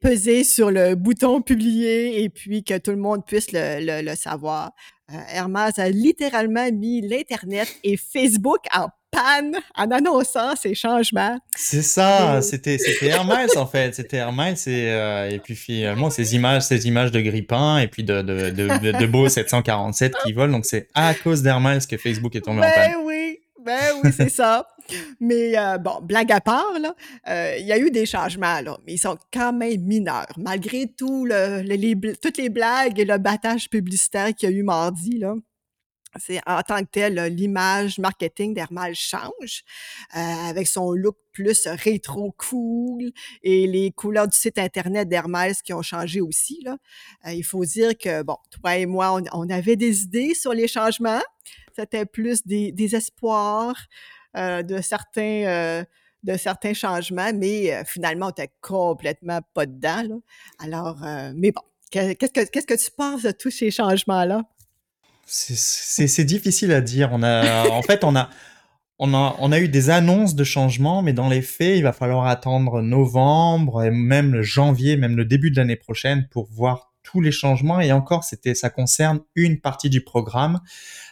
peser 0.00 0.44
sur 0.44 0.70
le 0.70 0.94
bouton 0.94 1.42
publier 1.42 2.22
et 2.22 2.28
puis 2.28 2.62
que 2.62 2.78
tout 2.78 2.92
le 2.92 2.96
monde 2.96 3.26
puisse 3.26 3.48
le, 3.52 4.14
savoir. 4.14 4.70
Euh, 5.12 5.16
Hermès 5.32 5.76
a 5.78 5.88
littéralement 5.88 6.70
mis 6.70 7.00
l'Internet 7.00 7.68
et 7.82 7.96
Facebook 7.96 8.60
en 8.72 8.88
panne 9.10 9.56
en 9.74 9.90
annonçant 9.90 10.54
ces 10.54 10.76
changements. 10.76 11.38
C'est 11.56 11.82
ça, 11.82 12.40
c'était 12.40 12.78
c'était 12.78 13.06
Hermès 13.06 13.56
en 13.56 13.66
fait, 13.66 13.96
c'était 13.96 14.18
Hermès 14.18 14.66
et, 14.68 14.90
euh, 14.90 15.28
et 15.28 15.40
puis 15.40 15.56
finalement 15.56 16.10
ces 16.10 16.36
images 16.36 16.62
ces 16.62 16.86
images 16.86 17.10
de 17.10 17.20
grippins 17.20 17.78
et 17.78 17.88
puis 17.88 18.04
de 18.04 18.22
de 18.22 18.50
de, 18.50 18.98
de, 18.98 19.06
beaux 19.06 19.28
747 19.28 20.14
qui 20.24 20.32
volent 20.32 20.52
donc 20.52 20.66
c'est 20.66 20.88
à 20.94 21.14
cause 21.14 21.42
d'Hermès 21.42 21.84
que 21.86 21.96
Facebook 21.96 22.36
est 22.36 22.42
tombé 22.42 22.60
en 22.60 22.62
panne. 22.62 22.92
Ben 22.92 22.96
oui, 23.04 23.40
ben 23.64 23.94
oui, 24.04 24.10
c'est 24.16 24.28
ça. 24.30 24.68
Mais 25.20 25.58
euh, 25.58 25.78
bon, 25.78 26.00
blague 26.02 26.32
à 26.32 26.40
part, 26.40 26.78
là, 26.80 26.94
euh, 27.28 27.56
il 27.58 27.66
y 27.66 27.72
a 27.72 27.78
eu 27.78 27.90
des 27.90 28.06
changements, 28.06 28.60
là, 28.60 28.78
mais 28.86 28.94
ils 28.94 28.98
sont 28.98 29.18
quand 29.32 29.52
même 29.52 29.80
mineurs. 29.82 30.32
Malgré 30.36 30.86
tout 30.86 31.24
le, 31.24 32.14
toutes 32.14 32.38
les 32.38 32.48
blagues 32.48 32.98
et 32.98 33.04
le 33.04 33.18
battage 33.18 33.68
publicitaire 33.70 34.34
qu'il 34.34 34.50
y 34.50 34.52
a 34.52 34.56
eu 34.56 34.62
mardi, 34.62 35.18
là, 35.18 35.34
c'est 36.18 36.40
en 36.46 36.62
tant 36.62 36.80
que 36.80 36.88
tel, 36.90 37.14
l'image 37.34 37.98
marketing 37.98 38.54
d'Hermal 38.54 38.94
change 38.94 39.64
euh, 40.16 40.48
avec 40.48 40.66
son 40.66 40.92
look 40.92 41.16
plus 41.32 41.66
rétro 41.66 42.34
cool 42.38 43.10
et 43.42 43.66
les 43.66 43.90
couleurs 43.90 44.26
du 44.26 44.36
site 44.36 44.58
internet 44.58 45.08
d'Hermès 45.08 45.60
qui 45.60 45.74
ont 45.74 45.82
changé 45.82 46.22
aussi. 46.22 46.62
Là. 46.64 46.78
il 47.26 47.44
faut 47.44 47.64
dire 47.66 47.96
que, 47.98 48.22
bon, 48.22 48.36
toi 48.50 48.78
et 48.78 48.86
moi, 48.86 49.20
on, 49.32 49.50
avait 49.50 49.76
des 49.76 50.04
idées 50.04 50.34
sur 50.34 50.54
les 50.54 50.68
changements. 50.68 51.20
C'était 51.76 52.06
plus 52.06 52.46
des, 52.46 52.72
des 52.72 52.96
espoirs, 52.96 53.76
euh, 53.76 54.15
de 54.36 54.80
certains 54.80 55.44
euh, 55.46 55.84
de 56.22 56.36
certains 56.36 56.74
changements, 56.74 57.30
mais 57.34 57.72
euh, 57.72 57.84
finalement, 57.84 58.26
on 58.26 58.30
était 58.30 58.50
complètement 58.60 59.40
pas 59.54 59.66
dedans. 59.66 60.20
Alors, 60.58 60.98
mais 61.36 61.52
bon, 61.52 61.62
qu'est-ce 61.90 62.66
que 62.66 62.84
tu 62.84 62.90
penses 62.96 63.22
de 63.22 63.30
tous 63.30 63.50
ces 63.50 63.70
changements-là? 63.70 64.42
C'est 65.26 66.24
difficile 66.24 66.72
à 66.72 66.80
dire. 66.80 67.10
On 67.12 67.22
a, 67.22 67.68
en 67.68 67.82
fait, 67.82 68.02
on 68.02 68.16
a, 68.16 68.28
on 68.98 69.12
a, 69.14 69.36
on 69.38 69.52
a 69.52 69.60
eu 69.60 69.68
des 69.68 69.90
annonces 69.90 70.34
de 70.34 70.44
changements, 70.44 71.02
mais 71.02 71.12
dans 71.12 71.28
les 71.28 71.42
faits, 71.42 71.76
il 71.76 71.82
va 71.82 71.92
falloir 71.92 72.26
attendre 72.26 72.80
novembre 72.80 73.84
et 73.84 73.90
même 73.90 74.40
janvier, 74.42 74.96
même 74.96 75.16
le 75.16 75.24
début 75.24 75.50
de 75.50 75.56
l'année 75.56 75.76
prochaine 75.76 76.26
pour 76.30 76.48
voir 76.50 76.85
tous 77.06 77.20
les 77.20 77.30
changements 77.30 77.80
et 77.80 77.92
encore 77.92 78.24
c'était 78.24 78.56
ça 78.56 78.68
concerne 78.68 79.20
une 79.36 79.60
partie 79.60 79.88
du 79.88 80.00
programme. 80.00 80.60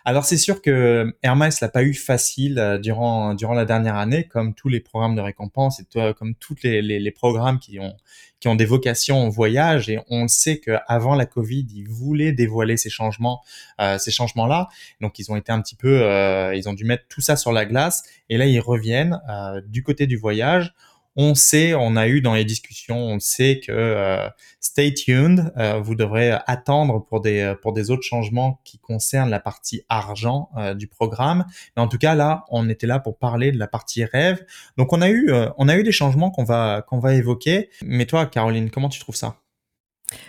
Alors 0.04 0.24
c'est 0.24 0.36
sûr 0.36 0.60
que 0.60 1.14
Hermès 1.22 1.60
l'a 1.60 1.68
pas 1.68 1.84
eu 1.84 1.94
facile 1.94 2.58
euh, 2.58 2.78
durant 2.78 3.34
durant 3.34 3.54
la 3.54 3.64
dernière 3.64 3.94
année 3.94 4.26
comme 4.26 4.54
tous 4.54 4.68
les 4.68 4.80
programmes 4.80 5.14
de 5.14 5.20
récompense 5.20 5.80
et 5.80 5.86
comme 6.14 6.34
tous 6.34 6.56
les, 6.64 6.82
les, 6.82 7.10
programmes 7.12 7.60
qui 7.60 7.78
ont 7.78 7.96
qui 8.40 8.48
ont 8.48 8.56
des 8.56 8.64
vocations 8.64 9.18
en 9.18 9.28
voyage 9.28 9.88
et 9.88 10.00
on 10.10 10.26
sait 10.26 10.58
qu'avant 10.58 11.14
la 11.14 11.26
Covid, 11.26 11.66
ils 11.72 11.88
voulaient 11.88 12.32
dévoiler 12.32 12.76
ces 12.76 12.90
changements, 12.90 13.40
euh, 13.80 13.96
ces 13.98 14.10
changements-là. 14.10 14.68
Donc 15.00 15.20
ils 15.20 15.30
ont 15.30 15.36
été 15.36 15.52
un 15.52 15.62
petit 15.62 15.76
peu, 15.76 16.02
euh, 16.02 16.56
ils 16.56 16.68
ont 16.68 16.74
dû 16.74 16.84
mettre 16.84 17.04
tout 17.08 17.20
ça 17.20 17.36
sur 17.36 17.52
la 17.52 17.64
glace 17.66 18.02
et 18.28 18.36
là 18.36 18.46
ils 18.46 18.60
reviennent 18.60 19.20
du 19.68 19.84
côté 19.84 20.08
du 20.08 20.16
voyage 20.16 20.74
on 21.16 21.34
sait, 21.34 21.74
on 21.74 21.96
a 21.96 22.08
eu 22.08 22.20
dans 22.20 22.34
les 22.34 22.44
discussions, 22.44 22.98
on 22.98 23.20
sait 23.20 23.60
que 23.60 23.72
euh, 23.72 24.28
stay 24.60 24.92
tuned, 24.92 25.52
euh, 25.56 25.78
vous 25.80 25.94
devrez 25.94 26.32
attendre 26.46 27.04
pour 27.04 27.20
des 27.20 27.40
euh, 27.40 27.54
pour 27.54 27.72
des 27.72 27.90
autres 27.90 28.02
changements 28.02 28.60
qui 28.64 28.78
concernent 28.78 29.30
la 29.30 29.40
partie 29.40 29.82
argent 29.88 30.50
du 30.76 30.88
programme. 30.88 31.44
Mais 31.76 31.82
en 31.82 31.88
tout 31.88 31.98
cas 31.98 32.14
là, 32.14 32.44
on 32.48 32.68
était 32.68 32.86
là 32.86 32.98
pour 32.98 33.18
parler 33.18 33.52
de 33.52 33.58
la 33.58 33.68
partie 33.68 34.04
rêve. 34.04 34.44
Donc 34.76 34.92
on 34.92 35.02
a 35.02 35.10
eu 35.10 35.32
on 35.56 35.68
a 35.68 35.76
eu 35.76 35.82
des 35.82 35.92
changements 35.92 36.30
qu'on 36.30 36.44
va 36.44 36.82
qu'on 36.86 36.98
va 36.98 37.14
évoquer. 37.14 37.70
Mais 37.82 38.06
toi, 38.06 38.26
Caroline, 38.26 38.70
comment 38.70 38.88
tu 38.88 39.00
trouves 39.00 39.16
ça? 39.16 39.36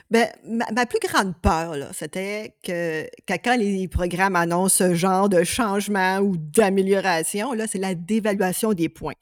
Ben, 0.10 0.27
ma, 0.46 0.86
plus 0.86 1.00
grande 1.00 1.34
peur, 1.42 1.75
c'était 1.94 2.56
que, 2.63 3.06
que, 3.27 3.34
quand 3.44 3.58
les 3.58 3.88
programmes 3.88 4.36
annoncent 4.36 4.86
ce 4.86 4.96
genre 4.96 5.30
de 5.30 5.44
changement 5.44 6.20
ou 6.20 6.38
d'amélioration, 6.38 7.54
là, 7.54 7.68
c'est 7.68 7.80
la 7.80 7.96
dévaluation 7.96 8.74
des 8.74 8.89
points. 8.89 9.13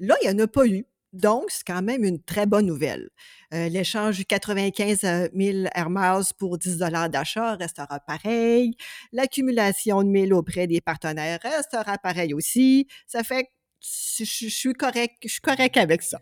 Là, 0.00 0.14
il 0.22 0.28
n'y 0.28 0.34
en 0.34 0.44
a 0.44 0.46
pas 0.46 0.66
eu. 0.66 0.86
Donc, 1.12 1.44
c'est 1.48 1.66
quand 1.66 1.82
même 1.82 2.04
une 2.04 2.22
très 2.22 2.46
bonne 2.46 2.66
nouvelle. 2.66 3.08
Euh, 3.54 3.68
l'échange 3.68 4.18
du 4.18 4.26
95 4.26 5.00
000 5.00 5.68
Air 5.74 5.90
Miles 5.90 6.24
pour 6.38 6.58
10 6.58 6.78
d'achat 6.78 7.54
restera 7.54 8.00
pareil. 8.00 8.76
L'accumulation 9.12 10.02
de 10.02 10.08
1000 10.08 10.34
auprès 10.34 10.66
des 10.66 10.80
partenaires 10.80 11.38
restera 11.42 11.96
pareil 11.98 12.34
aussi. 12.34 12.86
Ça 13.06 13.24
fait 13.24 13.44
que 13.44 13.48
je, 13.80 14.48
suis 14.48 14.74
correct, 14.74 15.14
je 15.24 15.28
suis 15.28 15.40
correct 15.40 15.76
avec 15.76 16.02
ça. 16.02 16.20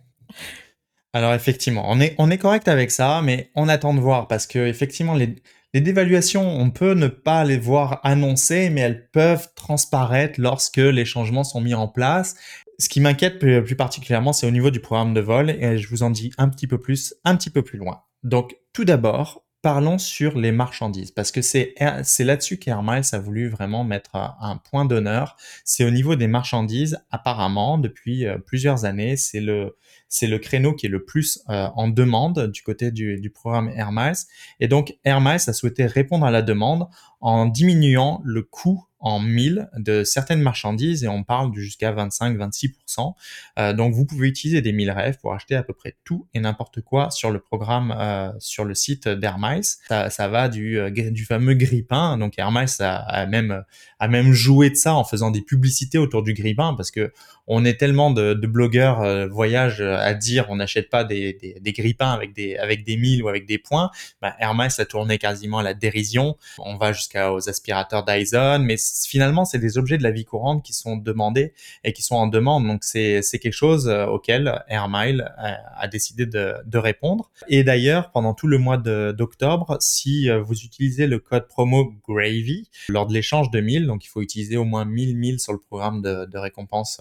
Alors 1.12 1.34
effectivement, 1.34 1.84
on 1.88 2.00
est, 2.00 2.14
on 2.18 2.30
est 2.30 2.38
correct 2.38 2.68
avec 2.68 2.90
ça, 2.90 3.22
mais 3.22 3.50
on 3.54 3.68
attend 3.68 3.94
de 3.94 4.00
voir 4.00 4.28
parce 4.28 4.46
que 4.46 4.58
effectivement 4.66 5.14
les, 5.14 5.34
les 5.72 5.80
dévaluations, 5.80 6.46
on 6.46 6.70
peut 6.70 6.94
ne 6.94 7.08
pas 7.08 7.44
les 7.44 7.58
voir 7.58 8.00
annoncées, 8.04 8.70
mais 8.70 8.82
elles 8.82 9.08
peuvent 9.10 9.48
transparaître 9.54 10.40
lorsque 10.40 10.76
les 10.76 11.04
changements 11.04 11.44
sont 11.44 11.60
mis 11.60 11.74
en 11.74 11.88
place 11.88 12.36
ce 12.78 12.88
qui 12.88 13.00
m'inquiète 13.00 13.38
plus, 13.38 13.76
particulièrement, 13.76 14.32
c'est 14.32 14.46
au 14.46 14.50
niveau 14.50 14.70
du 14.70 14.80
programme 14.80 15.14
de 15.14 15.20
vol, 15.20 15.50
et 15.50 15.78
je 15.78 15.88
vous 15.88 16.02
en 16.02 16.10
dis 16.10 16.32
un 16.38 16.48
petit 16.48 16.66
peu 16.66 16.78
plus, 16.78 17.14
un 17.24 17.36
petit 17.36 17.50
peu 17.50 17.62
plus 17.62 17.78
loin. 17.78 18.02
Donc, 18.22 18.56
tout 18.72 18.84
d'abord, 18.84 19.44
parlons 19.62 19.98
sur 19.98 20.38
les 20.38 20.52
marchandises, 20.52 21.10
parce 21.10 21.32
que 21.32 21.42
c'est 21.42 21.74
là-dessus 22.18 22.58
qu'Air 22.58 22.82
Miles 22.82 23.04
a 23.12 23.18
voulu 23.18 23.48
vraiment 23.48 23.82
mettre 23.82 24.14
un 24.14 24.58
point 24.58 24.84
d'honneur. 24.84 25.36
C'est 25.64 25.84
au 25.84 25.90
niveau 25.90 26.14
des 26.14 26.28
marchandises, 26.28 26.98
apparemment, 27.10 27.78
depuis 27.78 28.26
euh, 28.26 28.38
plusieurs 28.38 28.84
années, 28.84 29.16
c'est 29.16 29.40
le 29.40 29.76
c'est 30.08 30.26
le 30.26 30.38
créneau 30.38 30.72
qui 30.72 30.86
est 30.86 30.90
le 30.90 31.04
plus 31.04 31.42
euh, 31.48 31.66
en 31.74 31.88
demande 31.88 32.50
du 32.52 32.62
côté 32.62 32.90
du, 32.90 33.20
du 33.20 33.30
programme 33.30 33.68
Air 33.70 33.90
Miles. 33.92 34.16
Et 34.60 34.68
donc, 34.68 34.96
Air 35.04 35.20
Miles 35.20 35.40
a 35.46 35.52
souhaité 35.52 35.86
répondre 35.86 36.24
à 36.24 36.30
la 36.30 36.42
demande 36.42 36.86
en 37.20 37.46
diminuant 37.46 38.20
le 38.24 38.42
coût 38.42 38.85
en 38.98 39.20
1000 39.20 39.68
de 39.76 40.04
certaines 40.04 40.40
marchandises 40.40 41.04
et 41.04 41.08
on 41.08 41.22
parle 41.22 41.52
de 41.54 41.60
jusqu'à 41.60 41.92
25-26%. 41.92 43.14
Euh, 43.58 43.72
donc 43.72 43.94
vous 43.94 44.06
pouvez 44.06 44.28
utiliser 44.28 44.62
des 44.62 44.72
1000 44.72 44.90
rêves 44.90 45.18
pour 45.20 45.34
acheter 45.34 45.54
à 45.54 45.62
peu 45.62 45.74
près 45.74 45.96
tout 46.04 46.26
et 46.34 46.40
n'importe 46.40 46.80
quoi 46.80 47.10
sur 47.10 47.30
le 47.30 47.38
programme, 47.38 47.94
euh, 47.96 48.32
sur 48.38 48.64
le 48.64 48.74
site 48.74 49.08
d'Hermès. 49.08 49.78
Ça, 49.88 50.10
ça 50.10 50.28
va 50.28 50.48
du, 50.48 50.78
euh, 50.78 50.90
du 50.90 51.24
fameux 51.24 51.54
grippin. 51.54 52.16
Donc 52.18 52.38
Hermès 52.38 52.80
a, 52.80 52.96
a, 52.96 53.26
même, 53.26 53.64
a 53.98 54.08
même 54.08 54.32
joué 54.32 54.70
de 54.70 54.76
ça 54.76 54.94
en 54.94 55.04
faisant 55.04 55.30
des 55.30 55.42
publicités 55.42 55.98
autour 55.98 56.22
du 56.22 56.32
grippin 56.32 56.74
parce 56.74 56.90
que 56.90 57.12
on 57.46 57.64
est 57.64 57.78
tellement 57.78 58.10
de, 58.10 58.34
de 58.34 58.46
blogueurs 58.46 59.02
euh, 59.02 59.26
voyage 59.26 59.80
à 59.80 60.14
dire 60.14 60.46
on 60.48 60.56
n'achète 60.56 60.90
pas 60.90 61.04
des, 61.04 61.34
des, 61.34 61.58
des, 61.60 61.72
grippins 61.72 62.10
avec 62.10 62.32
des, 62.32 62.56
avec 62.56 62.84
des 62.84 62.96
1000 62.96 63.22
ou 63.22 63.28
avec 63.28 63.46
des 63.46 63.58
points. 63.58 63.90
Bah, 64.20 64.34
Hermès 64.38 64.78
a 64.80 64.86
tourné 64.86 65.18
quasiment 65.18 65.58
à 65.58 65.62
la 65.62 65.74
dérision. 65.74 66.36
On 66.58 66.76
va 66.76 66.92
jusqu'aux 66.92 67.48
aspirateurs 67.48 68.04
Dyson, 68.04 68.60
mais 68.62 68.76
finalement, 69.06 69.44
c'est 69.44 69.58
des 69.58 69.78
objets 69.78 69.98
de 69.98 70.02
la 70.02 70.10
vie 70.10 70.24
courante 70.24 70.64
qui 70.64 70.72
sont 70.72 70.96
demandés 70.96 71.52
et 71.84 71.92
qui 71.92 72.02
sont 72.02 72.16
en 72.16 72.26
demande. 72.26 72.66
Donc, 72.66 72.84
c'est 72.84 73.22
quelque 73.40 73.52
chose 73.52 73.88
euh, 73.88 74.06
auquel 74.06 74.62
Airmile 74.68 75.32
a, 75.36 75.58
a 75.78 75.88
décidé 75.88 76.26
de, 76.26 76.54
de, 76.64 76.78
répondre. 76.78 77.30
Et 77.48 77.64
d'ailleurs, 77.64 78.10
pendant 78.10 78.34
tout 78.34 78.46
le 78.46 78.58
mois 78.58 78.76
d'octobre, 78.76 79.76
si 79.80 80.28
euh, 80.28 80.40
vous 80.40 80.60
utilisez 80.62 81.06
le 81.06 81.18
code 81.18 81.48
promo 81.48 81.92
GRAVY 82.08 82.68
lors 82.88 83.06
de 83.06 83.14
l'échange 83.14 83.50
de 83.50 83.60
1000, 83.60 83.86
donc 83.86 84.04
il 84.04 84.08
faut 84.08 84.22
utiliser 84.22 84.56
au 84.56 84.64
moins 84.64 84.84
1000 84.84 85.16
1000 85.16 85.40
sur 85.40 85.52
le 85.52 85.58
programme 85.58 86.02
de, 86.02 86.26
de 86.26 86.38
récompense 86.38 87.00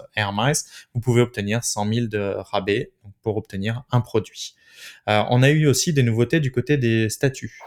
Vous 0.94 1.02
pouvez 1.02 1.22
obtenir 1.22 1.64
100 1.64 1.94
000 1.94 2.08
de 2.08 2.36
rabais 2.38 2.92
pour 3.22 3.38
obtenir 3.38 3.84
un 3.92 4.02
produit. 4.02 4.56
Euh, 5.10 5.24
on 5.30 5.44
a 5.44 5.50
eu 5.50 5.68
aussi 5.68 5.94
des 5.94 6.04
nouveautés 6.04 6.40
du 6.40 6.52
côté 6.52 6.78
des 6.78 7.10
statuts. 7.10 7.60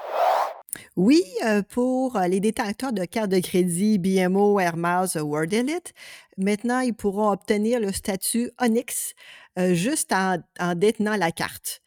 Oui, 0.97 1.23
euh, 1.45 1.63
pour 1.63 2.19
les 2.29 2.41
détenteurs 2.41 2.93
de 2.93 3.05
cartes 3.05 3.31
de 3.31 3.41
crédit 3.41 3.99
BMO, 3.99 4.61
Air 4.61 4.77
Miles, 4.77 5.21
World 5.21 5.53
Elite, 5.53 5.93
maintenant, 6.37 6.81
ils 6.81 6.95
pourront 6.95 7.31
obtenir 7.31 7.81
le 7.81 7.93
statut 7.93 8.51
Onyx 8.61 9.15
euh, 9.59 9.75
juste 9.75 10.13
en, 10.13 10.39
détenant 10.75 11.17
la 11.17 11.33
carte. 11.33 11.81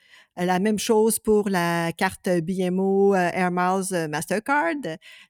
La 0.44 0.58
même 0.58 0.80
chose 0.80 1.20
pour 1.20 1.50
la 1.50 1.92
carte 1.92 2.28
BMO 2.28 3.14
Air 3.14 3.52
Miles 3.52 4.08
Mastercard, 4.10 4.74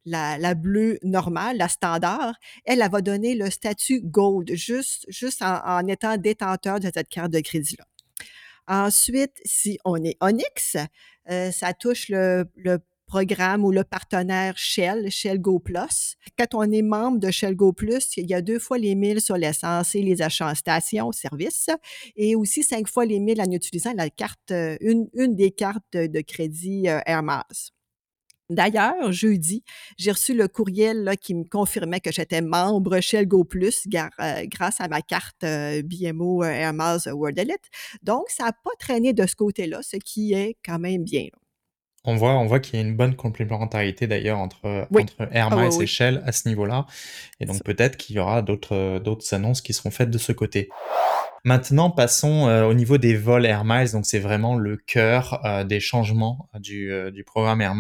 la, 0.06 0.54
bleue 0.56 1.00
normale, 1.04 1.58
la 1.58 1.68
standard. 1.68 2.34
Elle, 2.64 2.82
elle 2.82 2.90
va 2.90 3.02
donner 3.02 3.36
le 3.36 3.50
statut 3.50 4.00
Gold 4.02 4.54
juste, 4.54 5.06
en, 5.42 5.86
étant 5.88 6.16
détenteur 6.16 6.80
de 6.80 6.90
cette 6.94 7.10
carte 7.10 7.32
de 7.32 7.42
crédit-là. 7.42 7.84
Ensuite, 8.68 9.42
si 9.44 9.78
on 9.84 10.02
est 10.02 10.16
Onyx, 10.22 10.78
ça 11.28 11.74
touche 11.74 12.08
le 12.08 12.46
programme 13.12 13.66
ou 13.66 13.72
le 13.72 13.84
partenaire 13.84 14.58
Shell, 14.58 15.12
Shell 15.12 15.42
Go 15.42 15.60
Plus. 15.60 16.16
Quand 16.40 16.54
on 16.54 16.72
est 16.72 16.82
membre 16.82 17.20
de 17.20 17.30
Shell 17.30 17.58
Go 17.58 17.74
Plus, 17.74 18.16
il 18.16 18.30
y 18.30 18.34
a 18.34 18.42
deux 18.42 18.58
fois 18.58 18.78
les 18.78 18.96
milles 18.96 19.20
sur 19.20 19.36
l'essence 19.36 19.96
et 19.96 20.02
les 20.02 20.22
achats 20.22 20.48
en 20.50 20.56
station, 20.56 21.12
service, 21.12 21.70
et 22.16 22.38
aussi 22.38 22.64
cinq 22.64 22.88
fois 22.88 23.04
les 23.04 23.20
milles 23.20 23.42
en 23.42 23.52
utilisant 23.52 23.92
la 23.98 24.10
carte, 24.10 24.52
euh, 24.52 24.78
une, 24.80 25.36
des 25.36 25.52
cartes 25.52 25.92
de, 25.92 26.22
crédit 26.22 26.88
euh, 26.88 27.02
Air 27.06 27.22
Miles. 27.22 27.72
D'ailleurs, 28.50 29.12
jeudi, 29.12 29.66
j'ai 29.98 30.12
reçu 30.12 30.34
le 30.34 30.48
courriel 30.48 31.16
qui 31.20 31.34
me 31.34 31.44
confirmait 31.44 32.00
que 32.00 32.14
j'étais 32.14 32.42
membre 32.42 33.02
Shell 33.02 33.28
Go 33.28 33.44
Plus 33.44 33.88
euh, 33.94 34.46
grâce 34.46 34.80
à 34.80 34.88
ma 34.88 35.02
carte 35.02 35.44
BMO 35.44 36.46
Air 36.46 36.72
Miles 36.74 37.12
World 37.12 37.38
Elite. 37.38 37.70
Donc, 38.04 38.30
ça 38.30 38.46
n'a 38.46 38.54
pas 38.54 38.72
traîné 38.80 39.12
de 39.12 39.28
ce 39.28 39.36
côté-là, 39.36 39.82
ce 39.84 39.98
qui 39.98 40.32
est 40.32 40.56
quand 40.64 40.80
même 40.80 41.04
bien. 41.04 41.28
On 42.04 42.16
voit, 42.16 42.34
on 42.34 42.48
voit 42.48 42.60
qu'il 42.60 42.80
y 42.80 42.84
a 42.84 42.86
une 42.86 42.96
bonne 42.96 43.16
complémentarité 43.16 44.08
d'ailleurs 44.08 44.40
entre, 44.40 44.88
entre 44.92 45.30
Hermès 45.32 45.76
ah 45.80 45.84
et 45.84 45.86
Shell 45.86 46.24
à 46.26 46.32
ce 46.32 46.48
niveau-là. 46.48 46.88
Et 47.40 47.46
donc 47.46 47.64
peut-être 47.64 47.96
qu'il 47.96 48.16
y 48.16 48.20
aura 48.20 48.42
d'autres, 48.42 49.00
d'autres 49.00 49.32
annonces 49.34 49.62
qui 49.62 49.74
seront 49.74 49.92
faites 49.92 50.10
de 50.10 50.18
ce 50.18 50.32
côté. 50.32 50.70
Maintenant, 51.44 51.90
passons 51.90 52.48
euh, 52.48 52.66
au 52.66 52.76
niveau 52.76 53.00
des 53.00 53.16
vols 53.16 53.48
Air 53.48 53.64
Donc, 53.64 54.06
c'est 54.06 54.20
vraiment 54.20 54.56
le 54.56 54.78
cœur 54.78 55.44
euh, 55.44 55.64
des 55.64 55.80
changements 55.80 56.50
du, 56.60 56.92
euh, 56.92 57.10
du 57.10 57.24
programme 57.24 57.62
Air 57.62 57.76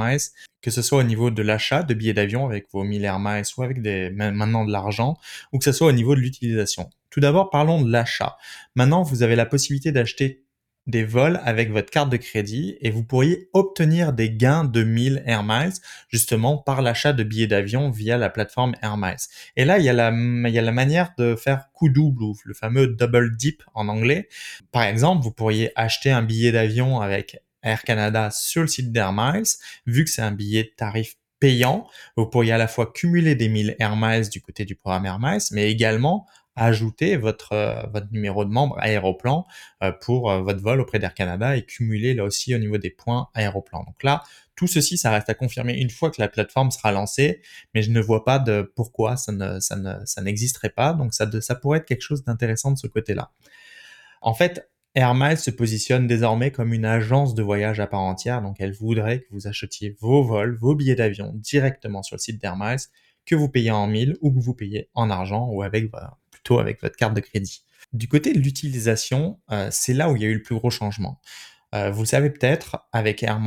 que 0.64 0.72
ce 0.72 0.82
soit 0.82 1.00
au 1.00 1.04
niveau 1.04 1.30
de 1.30 1.42
l'achat 1.42 1.84
de 1.84 1.94
billets 1.94 2.14
d'avion 2.14 2.46
avec 2.46 2.68
vos 2.72 2.84
1000 2.84 3.06
Air 3.06 3.20
ou 3.58 3.64
avec 3.64 3.82
des, 3.82 4.10
maintenant 4.10 4.66
de 4.66 4.72
l'argent, 4.72 5.16
ou 5.52 5.60
que 5.60 5.64
ce 5.64 5.72
soit 5.72 5.88
au 5.88 5.92
niveau 5.92 6.16
de 6.16 6.22
l'utilisation. 6.22 6.90
Tout 7.10 7.20
d'abord, 7.20 7.50
parlons 7.50 7.82
de 7.82 7.92
l'achat. 7.92 8.38
Maintenant, 8.76 9.04
vous 9.04 9.22
avez 9.22 9.36
la 9.36 9.46
possibilité 9.46 9.92
d'acheter 9.92 10.44
des 10.92 11.04
vols 11.04 11.40
avec 11.44 11.72
votre 11.72 11.90
carte 11.90 12.12
de 12.12 12.18
crédit 12.18 12.78
et 12.82 12.92
vous 12.92 13.04
pourriez 13.04 13.50
obtenir 13.54 14.14
des 14.14 14.30
gains 14.30 14.66
de 14.66 14.84
1000 14.84 15.24
Air 15.26 15.44
Miles 15.44 15.74
justement 16.10 16.58
par 16.58 16.84
l'achat 16.84 17.14
de 17.14 17.24
billets 17.24 17.48
d'avion 17.48 17.90
via 17.90 18.18
la 18.18 18.30
plateforme 18.30 18.76
Air 18.84 18.98
Miles. 18.98 19.16
Et 19.56 19.66
là, 19.66 19.80
il 19.80 19.86
y 19.86 19.90
a 19.90 19.94
la, 19.94 20.12
il 20.12 20.54
y 20.54 20.60
a 20.60 20.62
la 20.62 20.72
manière 20.72 21.14
de 21.18 21.36
faire 21.36 21.72
coup 21.74 21.90
double 21.90 22.22
ou 22.24 22.38
le 22.46 22.54
fameux 22.54 22.88
double 22.88 23.36
dip 23.36 23.64
en 23.74 23.88
anglais. 23.88 24.30
Par 24.72 24.84
exemple, 24.84 25.24
vous 25.24 25.32
pourriez 25.32 25.72
acheter 25.76 26.12
un 26.12 26.22
billet 26.22 26.52
d'avion 26.52 27.02
avec 27.02 27.42
Air 27.64 27.84
Canada 27.84 28.30
sur 28.32 28.62
le 28.62 28.68
site 28.68 28.92
d'Air 28.92 29.14
Miles, 29.14 29.46
vu 29.86 30.04
que 30.04 30.10
c'est 30.10 30.22
un 30.22 30.32
billet 30.32 30.64
de 30.64 30.72
tarif 30.76 31.16
payant, 31.40 31.88
vous 32.16 32.28
pourriez 32.28 32.54
à 32.54 32.58
la 32.58 32.68
fois 32.68 32.92
cumuler 32.94 33.36
des 33.36 33.50
1000 33.50 33.76
Air 33.80 33.96
Miles 33.98 34.30
du 34.30 34.42
côté 34.42 34.64
du 34.64 34.76
programme 34.76 35.06
Air 35.06 35.20
Miles, 35.20 35.42
mais 35.52 35.70
également 35.70 36.28
ajouter 36.62 37.18
votre, 37.18 37.54
euh, 37.54 37.82
votre 37.92 38.12
numéro 38.12 38.46
de 38.46 38.52
membre 38.52 38.78
aéroplan 38.80 39.48
euh, 39.82 39.92
pour 39.92 40.30
euh, 40.30 40.42
votre 40.42 40.62
vol 40.62 40.80
auprès 40.80 41.00
d'Air 41.00 41.14
Canada 41.14 41.58
et 41.58 41.66
cumuler 41.66 42.14
là 42.14 42.24
aussi 42.24 42.54
au 42.54 42.60
niveau 42.60 42.78
des 42.78 42.92
points 42.92 43.30
aéroplan. 43.34 43.84
Donc 43.84 44.04
là, 44.04 44.24
tout 44.56 44.68
ceci, 44.68 44.98
ça 44.98 45.10
reste 45.10 45.28
à 45.30 45.34
confirmer 45.34 45.74
une 45.74 45.90
fois 45.90 46.12
que 46.12 46.22
la 46.22 46.28
plateforme 46.28 46.70
sera 46.70 46.92
lancée, 46.92 47.42
mais 47.74 47.82
je 47.82 47.90
ne 47.90 48.00
vois 48.00 48.24
pas 48.24 48.38
de 48.38 48.72
pourquoi 48.76 49.18
ça 49.18 49.32
n'existerait 50.22 50.70
pas. 50.70 50.94
Donc 50.94 51.16
ça, 51.16 51.28
ça 51.42 51.56
pourrait 51.56 51.80
être 51.80 51.88
quelque 51.88 52.04
chose 52.04 52.24
d'intéressant 52.24 52.70
de 52.72 52.78
ce 52.78 52.86
côté-là. 52.86 53.32
En 54.22 54.36
fait, 54.36 54.70
Air 54.94 55.16
Miles 55.16 55.40
se 55.40 55.50
positionne 55.50 56.06
désormais 56.06 56.52
comme 56.52 56.74
une 56.74 56.86
agence 56.86 57.34
de 57.34 57.42
voyage 57.42 57.80
à 57.80 57.88
part 57.88 58.02
entière, 58.02 58.44
donc 58.44 58.58
elle 58.60 58.74
voudrait 58.74 59.22
que 59.22 59.28
vous 59.32 59.48
achetiez 59.48 59.96
vos 60.00 60.22
vols, 60.22 60.56
vos 60.58 60.76
billets 60.76 60.96
d'avion 60.96 61.32
directement 61.34 62.04
sur 62.04 62.18
le 62.18 62.20
site 62.20 62.40
d'Air 62.40 62.56
Miles, 62.56 62.82
que 63.26 63.34
vous 63.34 63.50
payez 63.50 63.72
en 63.72 63.88
mille 63.88 64.18
ou 64.22 64.32
que 64.32 64.40
vous 64.40 64.54
payez 64.54 64.90
en 64.94 65.10
argent 65.10 65.48
ou 65.48 65.64
avec 65.64 65.90
avec 66.60 66.82
votre 66.82 66.96
carte 66.96 67.14
de 67.14 67.22
crédit. 67.22 67.64
Du 67.94 68.08
côté 68.08 68.34
de 68.34 68.40
l'utilisation, 68.40 69.40
euh, 69.52 69.68
c'est 69.72 69.94
là 69.94 70.10
où 70.10 70.16
il 70.16 70.22
y 70.22 70.26
a 70.26 70.30
eu 70.30 70.36
le 70.36 70.42
plus 70.42 70.56
gros 70.56 70.70
changement. 70.70 71.20
Euh, 71.74 71.90
vous 71.90 72.02
le 72.02 72.08
savez 72.08 72.30
peut-être, 72.30 72.86
avec 72.92 73.24
Air 73.24 73.40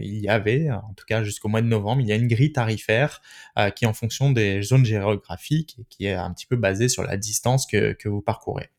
il 0.00 0.18
y 0.20 0.28
avait, 0.28 0.70
en 0.70 0.94
tout 0.94 1.04
cas 1.06 1.22
jusqu'au 1.22 1.48
mois 1.48 1.60
de 1.60 1.66
novembre, 1.66 2.00
il 2.00 2.08
y 2.08 2.12
a 2.12 2.16
une 2.16 2.28
grille 2.28 2.52
tarifaire 2.52 3.20
euh, 3.58 3.70
qui 3.70 3.84
est 3.84 3.88
en 3.88 3.92
fonction 3.92 4.30
des 4.30 4.62
zones 4.62 4.84
géographiques 4.84 5.76
et 5.78 5.84
qui 5.84 6.06
est 6.06 6.14
un 6.14 6.32
petit 6.32 6.46
peu 6.46 6.56
basée 6.56 6.88
sur 6.88 7.02
la 7.02 7.16
distance 7.16 7.66
que 7.66 8.08
vous 8.08 8.22
parcourez. 8.22 8.70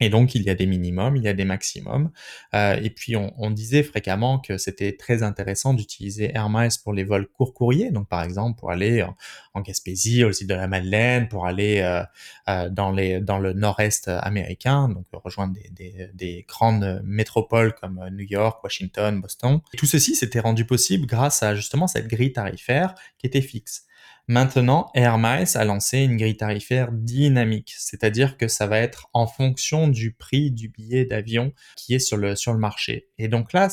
Et 0.00 0.10
donc, 0.10 0.34
il 0.34 0.42
y 0.42 0.50
a 0.50 0.54
des 0.54 0.66
minimums, 0.66 1.16
il 1.16 1.24
y 1.24 1.28
a 1.28 1.32
des 1.32 1.44
maximums. 1.44 2.10
Euh, 2.54 2.78
et 2.80 2.90
puis, 2.90 3.16
on, 3.16 3.50
disait 3.50 3.82
fréquemment 3.82 4.38
que 4.38 4.58
c'était 4.58 4.96
très 4.96 5.22
intéressant 5.22 5.74
d'utiliser 5.74 6.30
Air 6.34 6.48
pour 6.84 6.92
les 6.92 7.02
vols 7.02 7.26
court 7.26 7.52
courriers. 7.52 7.90
Donc, 7.90 8.08
par 8.08 8.22
exemple, 8.22 8.58
pour 8.58 8.70
aller 8.70 9.02
en, 9.02 9.16
en 9.54 9.60
Gaspésie, 9.60 10.22
au 10.22 10.32
site 10.32 10.48
de 10.48 10.54
la 10.54 10.68
Madeleine, 10.68 11.28
pour 11.28 11.46
aller 11.46 11.80
euh, 11.80 12.02
euh, 12.48 12.68
dans, 12.68 12.90
le 12.90 13.52
nord-est 13.52 14.08
américain, 14.08 14.88
donc 14.88 15.06
rejoindre 15.12 15.54
des, 15.54 15.70
des, 15.70 16.08
des, 16.14 16.44
grandes 16.48 17.02
métropoles 17.04 17.74
comme 17.74 18.08
New 18.12 18.26
York, 18.28 18.62
Washington, 18.62 19.20
Boston. 19.20 19.60
tout 19.76 19.86
ceci 19.86 20.14
s'était 20.14 20.40
rendu 20.40 20.64
possible 20.64 21.06
grâce 21.06 21.42
à 21.42 21.54
justement 21.54 21.86
cette 21.86 22.06
grille 22.06 22.32
tarifaire 22.32 22.94
qui 23.18 23.26
était 23.26 23.40
fixe. 23.40 23.87
Maintenant, 24.30 24.90
Air 24.94 25.16
Miles 25.16 25.48
a 25.54 25.64
lancé 25.64 26.00
une 26.00 26.18
grille 26.18 26.36
tarifaire 26.36 26.92
dynamique, 26.92 27.74
c'est-à-dire 27.78 28.36
que 28.36 28.46
ça 28.46 28.66
va 28.66 28.78
être 28.78 29.08
en 29.14 29.26
fonction 29.26 29.88
du 29.88 30.12
prix 30.12 30.50
du 30.50 30.68
billet 30.68 31.06
d'avion 31.06 31.54
qui 31.76 31.94
est 31.94 31.98
sur 31.98 32.18
le, 32.18 32.36
sur 32.36 32.52
le 32.52 32.58
marché. 32.58 33.08
Et 33.16 33.28
donc 33.28 33.54
là, 33.54 33.68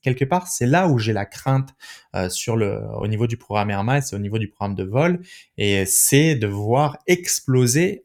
quelque 0.00 0.24
part, 0.24 0.48
c'est 0.48 0.64
là 0.64 0.88
où 0.88 0.98
j'ai 0.98 1.12
la 1.12 1.26
crainte 1.26 1.74
euh, 2.16 2.30
sur 2.30 2.56
le, 2.56 2.80
au 2.98 3.06
niveau 3.06 3.26
du 3.26 3.36
programme 3.36 3.68
Air 3.68 3.84
Miles 3.84 4.02
et 4.10 4.14
au 4.14 4.18
niveau 4.18 4.38
du 4.38 4.48
programme 4.48 4.74
de 4.74 4.84
vol, 4.84 5.20
et 5.58 5.84
c'est 5.84 6.36
de 6.36 6.46
voir 6.46 6.96
exploser 7.06 8.02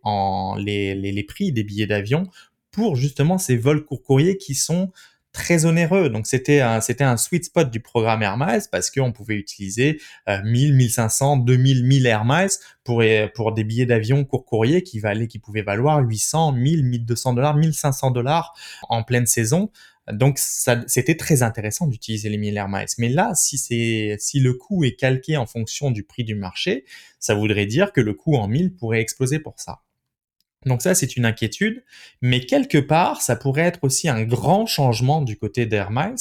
les, 0.57 0.95
les, 0.95 1.13
les 1.13 1.23
prix 1.23 1.53
des 1.53 1.63
billets 1.63 1.87
d'avion 1.87 2.27
pour 2.69 2.97
justement 2.97 3.37
ces 3.37 3.55
vols 3.55 3.85
court 3.85 4.03
courriers 4.03 4.37
qui 4.37 4.55
sont 4.55 4.91
très 5.33 5.65
onéreux. 5.65 6.09
Donc 6.09 6.27
c'était 6.27 6.61
un, 6.61 6.79
c'était 6.79 7.03
un 7.03 7.17
sweet 7.17 7.45
spot 7.45 7.69
du 7.69 7.81
programme 7.81 8.21
Air 8.21 8.37
Miles 8.37 8.61
parce 8.71 8.89
qu'on 8.89 9.11
pouvait 9.11 9.35
utiliser 9.35 9.99
1000, 10.27 10.73
1500, 10.73 11.37
2000, 11.37 11.83
1000 11.83 12.05
Air 12.05 12.23
Miles 12.23 12.49
pour, 12.83 13.03
pour 13.33 13.51
des 13.53 13.63
billets 13.63 13.87
d'avion 13.87 14.23
court 14.23 14.45
courrier 14.45 14.83
qui 14.83 14.99
valaient, 14.99 15.27
qui 15.27 15.39
pouvaient 15.39 15.63
valoir 15.63 15.99
800, 15.99 16.53
1000, 16.53 16.85
1200 16.85 17.33
dollars, 17.33 17.55
1500 17.55 18.11
dollars 18.11 18.53
en 18.87 19.03
pleine 19.03 19.25
saison. 19.25 19.71
Donc 20.11 20.37
ça, 20.37 20.83
c'était 20.85 21.15
très 21.15 21.43
intéressant 21.43 21.87
d'utiliser 21.87 22.29
les 22.29 22.37
1000 22.37 22.57
Air. 22.57 22.67
Mais 22.97 23.09
là, 23.09 23.31
si 23.35 23.57
c'est, 23.57 24.17
si 24.19 24.39
le 24.39 24.53
coût 24.53 24.83
est 24.83 24.95
calqué 24.95 25.37
en 25.37 25.47
fonction 25.47 25.91
du 25.91 26.03
prix 26.03 26.23
du 26.23 26.35
marché, 26.35 26.85
ça 27.19 27.33
voudrait 27.33 27.65
dire 27.65 27.91
que 27.91 28.01
le 28.01 28.13
coût 28.13 28.35
en 28.35 28.47
1000 28.47 28.75
pourrait 28.75 29.01
exploser 29.01 29.39
pour 29.39 29.55
ça. 29.57 29.81
Donc 30.65 30.81
ça, 30.81 30.95
c'est 30.95 31.15
une 31.17 31.25
inquiétude, 31.25 31.83
mais 32.21 32.41
quelque 32.41 32.77
part, 32.77 33.21
ça 33.21 33.35
pourrait 33.35 33.63
être 33.63 33.79
aussi 33.83 34.09
un 34.09 34.23
grand 34.23 34.65
changement 34.65 35.21
du 35.21 35.37
côté 35.37 35.65
d'Air 35.65 35.91
Miles, 35.91 36.15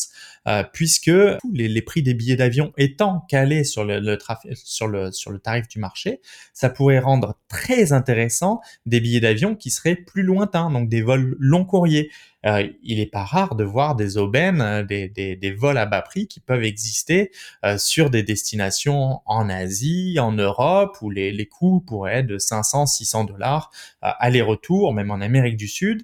euh, 0.49 0.65
puisque 0.73 1.11
les, 1.53 1.83
prix 1.83 2.03
des 2.03 2.15
billets 2.15 2.37
d'avion 2.37 2.73
étant 2.77 3.21
calés 3.29 3.65
sur 3.65 3.85
le 3.85 5.39
tarif 5.39 5.69
du 5.69 5.79
marché, 5.79 6.21
ça 6.53 6.71
pourrait 6.71 6.99
rendre 6.99 7.39
très 7.49 7.93
intéressant 7.93 8.61
des 8.87 9.01
billets 9.01 9.21
d'avion 9.21 9.55
qui 9.55 9.71
seraient 9.71 9.97
plus 9.97 10.23
lointains, 10.23 10.71
donc 10.71 10.89
des 10.89 11.03
vols 11.03 11.37
long 11.39 11.65
courriers. 11.65 12.11
Euh, 12.47 12.69
il 12.83 12.99
n'est 12.99 13.07
pas 13.07 13.25
rare 13.25 13.55
de 13.55 13.65
voir 13.65 13.95
des 13.95 14.17
aubaines, 14.17 14.61
euh, 14.61 14.83
des, 14.83 15.09
des, 15.09 15.53
vols 15.53 15.79
à 15.79 15.87
bas 15.87 16.03
prix 16.03 16.27
qui 16.27 16.41
peuvent 16.41 16.65
exister 16.65 17.31
euh, 17.65 17.79
sur 17.79 18.11
des 18.11 18.23
destinations 18.23 19.21
en 19.27 19.49
Asie, 19.49 20.19
en 20.19 20.33
Europe, 20.33 20.99
où 21.03 21.11
les, 21.11 21.31
les 21.33 21.47
coûts 21.47 21.81
pourraient 21.81 22.19
être 22.19 22.27
de 22.27 22.39
500, 22.39 22.87
600 22.87 23.25
dollars 23.25 23.71
aller-retour, 24.01 24.93
même 24.93 25.11
en 25.11 25.21
Amérique 25.21 25.57
du 25.57 25.69
Sud. 25.69 26.03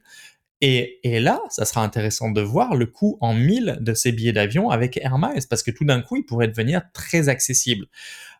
Et, 0.60 0.98
et, 1.04 1.20
là, 1.20 1.40
ça 1.50 1.64
sera 1.64 1.84
intéressant 1.84 2.30
de 2.30 2.40
voir 2.40 2.74
le 2.74 2.86
coût 2.86 3.16
en 3.20 3.32
mille 3.32 3.78
de 3.80 3.94
ces 3.94 4.10
billets 4.10 4.32
d'avion 4.32 4.70
avec 4.70 4.96
Air 4.96 5.16
Miles, 5.18 5.46
parce 5.48 5.62
que 5.62 5.70
tout 5.70 5.84
d'un 5.84 6.00
coup, 6.02 6.16
il 6.16 6.24
pourrait 6.24 6.48
devenir 6.48 6.82
très 6.92 7.28
accessible. 7.28 7.86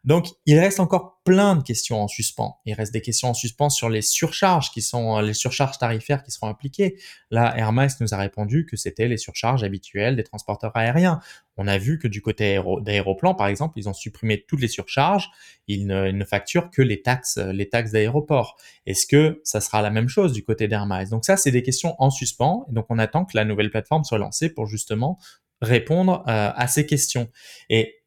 Donc, 0.05 0.27
il 0.47 0.59
reste 0.59 0.81
encore 0.81 1.21
plein 1.25 1.57
de 1.57 1.63
questions 1.63 2.03
en 2.03 2.09
suspens. 2.09 2.59
Il 2.65 2.73
reste 2.73 2.93
des 2.93 3.03
questions 3.03 3.29
en 3.29 3.35
suspens 3.35 3.69
sur 3.69 3.89
les 3.89 4.03
surcharges 4.03 4.71
qui 4.71 4.81
sont 4.81 5.19
les 5.21 5.35
surcharges 5.35 5.79
tarifaires 5.79 6.23
qui 6.23 6.31
seront 6.31 6.47
appliquées. 6.49 6.99
Là, 7.31 7.55
Miles 7.73 7.91
nous 8.01 8.15
a 8.15 8.17
répondu 8.17 8.65
que 8.65 8.77
c'était 8.77 9.09
les 9.09 9.19
surcharges 9.19 9.65
habituelles 9.65 10.17
des 10.17 10.25
transporteurs 10.25 10.75
aériens. 10.77 11.21
On 11.57 11.67
a 11.67 11.77
vu 11.77 11.99
que 11.99 12.09
du 12.09 12.23
côté 12.23 12.61
d'aéroplan, 12.81 13.35
par 13.35 13.49
exemple, 13.49 13.79
ils 13.79 13.89
ont 13.89 13.93
supprimé 13.93 14.45
toutes 14.47 14.61
les 14.61 14.69
surcharges. 14.69 15.29
Ils 15.67 15.87
ne, 15.87 16.25
facturent 16.25 16.71
que 16.71 16.83
les 16.83 17.03
taxes, 17.03 17.39
les 17.39 17.69
taxes 17.69 17.93
d'aéroport. 17.93 18.57
Est-ce 18.87 19.07
que 19.07 19.41
ça 19.45 19.61
sera 19.61 19.83
la 19.83 19.91
même 19.91 20.09
chose 20.09 20.33
du 20.33 20.45
côté 20.45 20.69
Miles 20.69 21.11
Donc 21.11 21.25
ça, 21.25 21.37
c'est 21.37 21.51
des 21.51 21.63
questions 21.63 21.95
en 21.99 22.11
suspens. 22.11 22.67
Donc, 22.71 22.87
on 22.89 22.99
attend 22.99 23.25
que 23.25 23.37
la 23.37 23.45
nouvelle 23.45 23.71
plateforme 23.71 24.05
soit 24.05 24.19
lancée 24.19 24.49
pour 24.49 24.67
justement 24.67 25.19
répondre 25.61 26.25
euh, 26.29 26.53
à 26.55 26.69
ces 26.69 26.87
questions. 26.87 27.29
Et 27.69 27.98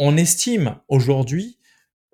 on 0.00 0.16
estime 0.16 0.76
aujourd'hui 0.88 1.58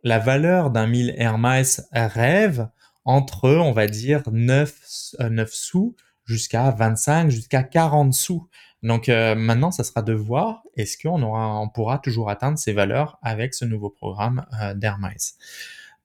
la 0.03 0.19
valeur 0.19 0.71
d'un 0.71 0.89
1000 0.89 1.15
Air 1.19 1.39
Miles 1.39 1.85
rêve 1.93 2.69
entre, 3.05 3.49
on 3.49 3.71
va 3.71 3.87
dire, 3.87 4.23
9, 4.31 5.15
9 5.21 5.49
euh, 5.49 5.53
sous 5.53 5.95
jusqu'à 6.25 6.73
25, 6.73 7.31
jusqu'à 7.31 7.63
40 7.63 8.13
sous. 8.13 8.49
Donc 8.83 9.09
euh, 9.09 9.37
maintenant, 9.37 9.71
ça 9.71 9.85
sera 9.85 10.03
de 10.03 10.13
voir 10.13 10.65
est-ce 10.77 10.99
qu'on 10.99 11.23
aura, 11.23 11.61
on 11.61 11.69
pourra 11.69 11.99
toujours 11.99 12.29
atteindre 12.29 12.59
ces 12.59 12.73
valeurs 12.73 13.19
avec 13.23 13.55
ce 13.55 13.65
nouveau 13.65 13.91
programme 13.91 14.45
euh, 14.61 14.75
Miles. 14.75 15.17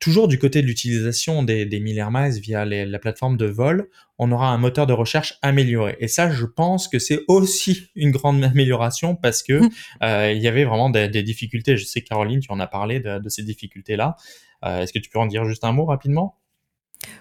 Toujours 0.01 0.27
du 0.27 0.38
côté 0.38 0.62
de 0.62 0.67
l'utilisation 0.67 1.43
des, 1.43 1.65
des 1.65 1.79
Miles 1.79 2.05
via 2.41 2.65
la 2.65 3.00
plateforme 3.00 3.38
de 3.38 3.46
vol, 3.46 3.89
on 4.17 4.31
aura 4.34 4.50
un 4.50 4.58
moteur 4.58 4.86
de 4.86 4.93
recherche 4.93 5.38
amélioré. 5.41 5.96
Et 6.00 6.10
ça, 6.10 6.29
je 6.29 6.46
pense 6.46 6.89
que 6.89 7.00
c'est 7.00 7.22
aussi 7.29 7.88
une 7.96 8.12
grande 8.12 8.43
amélioration 8.43 9.15
parce 9.15 9.43
que 9.43 9.53
mmh. 9.53 9.70
euh, 10.03 10.31
il 10.34 10.41
y 10.41 10.48
avait 10.50 10.65
vraiment 10.65 10.89
des, 10.89 11.08
des, 11.08 11.24
difficultés. 11.24 11.77
Je 11.77 11.86
sais, 11.86 12.01
Caroline, 12.01 12.41
tu 12.41 12.51
en 12.51 12.60
as 12.60 12.67
parlé 12.67 13.00
de, 13.00 13.20
de 13.20 13.29
ces 13.29 13.44
difficultés-là. 13.44 14.18
Euh, 14.66 14.81
Est-ce 14.81 14.92
que 14.92 15.00
tu 15.00 15.09
peux 15.09 15.20
en 15.20 15.27
dire 15.27 15.46
juste 15.46 15.64
un 15.64 15.72
mot 15.72 15.85
rapidement? 15.85 16.37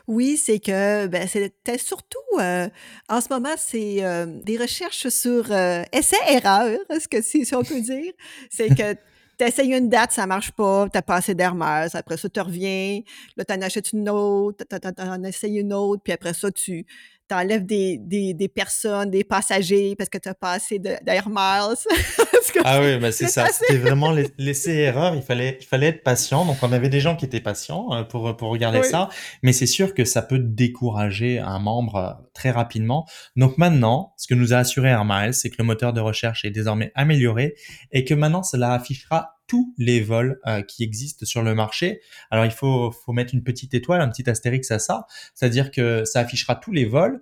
Oui, 0.06 0.36
c'est 0.36 0.58
que 0.58 1.06
ben, 1.06 1.26
c'était 1.26 1.78
surtout 1.78 2.18
euh, 2.38 2.68
en 3.08 3.20
ce 3.20 3.28
moment, 3.30 3.54
c'est 3.56 4.04
euh, 4.04 4.26
des 4.26 4.56
recherches 4.56 5.08
sur 5.08 5.50
euh, 5.50 5.82
essai-erreur, 5.92 6.78
ce 6.90 7.08
que 7.08 7.22
si, 7.22 7.44
si 7.44 7.54
on 7.54 7.62
peut 7.62 7.80
dire. 7.80 8.12
C'est 8.50 8.74
que 8.74 8.96
t'essayes 9.40 9.72
une 9.72 9.88
date, 9.88 10.12
ça 10.12 10.26
marche 10.26 10.52
pas, 10.52 10.86
t'as 10.92 11.00
pas 11.00 11.16
assez 11.16 11.34
d'hermès, 11.34 11.94
après 11.94 12.18
ça, 12.18 12.28
tu 12.28 12.40
reviens, 12.40 13.00
là, 13.36 13.44
t'en 13.46 13.60
achètes 13.62 13.92
une 13.94 14.10
autre, 14.10 14.64
t'en 14.64 15.22
essayes 15.24 15.58
une 15.58 15.72
autre, 15.72 16.02
puis 16.02 16.12
après 16.12 16.34
ça, 16.34 16.50
tu 16.50 16.84
t'enlèves 17.30 17.64
des, 17.64 17.96
des, 17.98 18.34
des 18.34 18.48
personnes, 18.48 19.08
des 19.10 19.22
passagers, 19.22 19.94
parce 19.96 20.10
que 20.10 20.18
t'as 20.18 20.34
pas 20.34 20.52
assez 20.52 20.80
d'air 20.80 21.28
miles. 21.28 21.76
ah 22.64 22.80
oui, 22.80 22.98
bah 22.98 23.12
c'est 23.12 23.28
ça, 23.28 23.46
c'était 23.46 23.78
vraiment 23.78 24.12
laisser 24.36 24.72
erreur, 24.72 25.14
il 25.14 25.22
fallait, 25.22 25.56
il 25.60 25.66
fallait 25.66 25.86
être 25.86 26.02
patient, 26.02 26.44
donc 26.44 26.56
on 26.62 26.72
avait 26.72 26.88
des 26.88 26.98
gens 27.00 27.14
qui 27.14 27.24
étaient 27.24 27.40
patients 27.40 27.86
euh, 27.92 28.02
pour, 28.02 28.36
pour 28.36 28.50
regarder 28.50 28.82
ça, 28.82 29.08
mais 29.42 29.52
c'est 29.52 29.66
sûr 29.66 29.94
que 29.94 30.04
ça 30.04 30.22
peut 30.22 30.40
décourager 30.40 31.38
un 31.38 31.60
membre 31.60 31.96
euh, 31.96 32.10
très 32.34 32.50
rapidement. 32.50 33.06
Donc 33.36 33.58
maintenant, 33.58 34.12
ce 34.16 34.26
que 34.26 34.34
nous 34.34 34.52
a 34.52 34.56
assuré 34.56 34.88
Air 34.88 35.04
Miles, 35.04 35.34
c'est 35.34 35.50
que 35.50 35.56
le 35.58 35.64
moteur 35.64 35.92
de 35.92 36.00
recherche 36.00 36.44
est 36.44 36.50
désormais 36.50 36.90
amélioré 36.96 37.54
et 37.92 38.04
que 38.04 38.14
maintenant 38.14 38.42
cela 38.42 38.72
affichera 38.72 39.39
tous 39.50 39.74
les 39.78 40.00
vols 40.00 40.38
euh, 40.46 40.62
qui 40.62 40.84
existent 40.84 41.26
sur 41.26 41.42
le 41.42 41.56
marché. 41.56 42.00
Alors 42.30 42.44
il 42.44 42.52
faut, 42.52 42.92
faut 42.92 43.12
mettre 43.12 43.34
une 43.34 43.42
petite 43.42 43.74
étoile, 43.74 44.00
un 44.00 44.08
petit 44.08 44.30
astérix 44.30 44.70
à 44.70 44.78
ça, 44.78 45.06
c'est-à-dire 45.34 45.72
que 45.72 46.04
ça 46.04 46.20
affichera 46.20 46.54
tous 46.54 46.70
les 46.70 46.84
vols. 46.84 47.20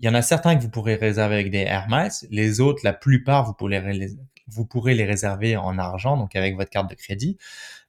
Il 0.00 0.04
y 0.04 0.08
en 0.08 0.14
a 0.14 0.22
certains 0.22 0.56
que 0.56 0.62
vous 0.62 0.70
pourrez 0.70 0.96
réserver 0.96 1.36
avec 1.36 1.50
des 1.52 1.58
Air 1.58 1.86
Miles, 1.88 2.10
les 2.30 2.60
autres, 2.60 2.80
la 2.82 2.92
plupart, 2.92 3.46
vous 3.46 3.54
pourrez 3.54 3.80
les, 3.92 4.08
vous 4.50 4.64
pourrez 4.64 4.94
les 4.94 5.04
réserver 5.04 5.56
en 5.56 5.78
argent, 5.78 6.16
donc 6.16 6.36
avec 6.36 6.56
votre 6.56 6.70
carte 6.70 6.90
de 6.90 6.94
crédit. 6.94 7.38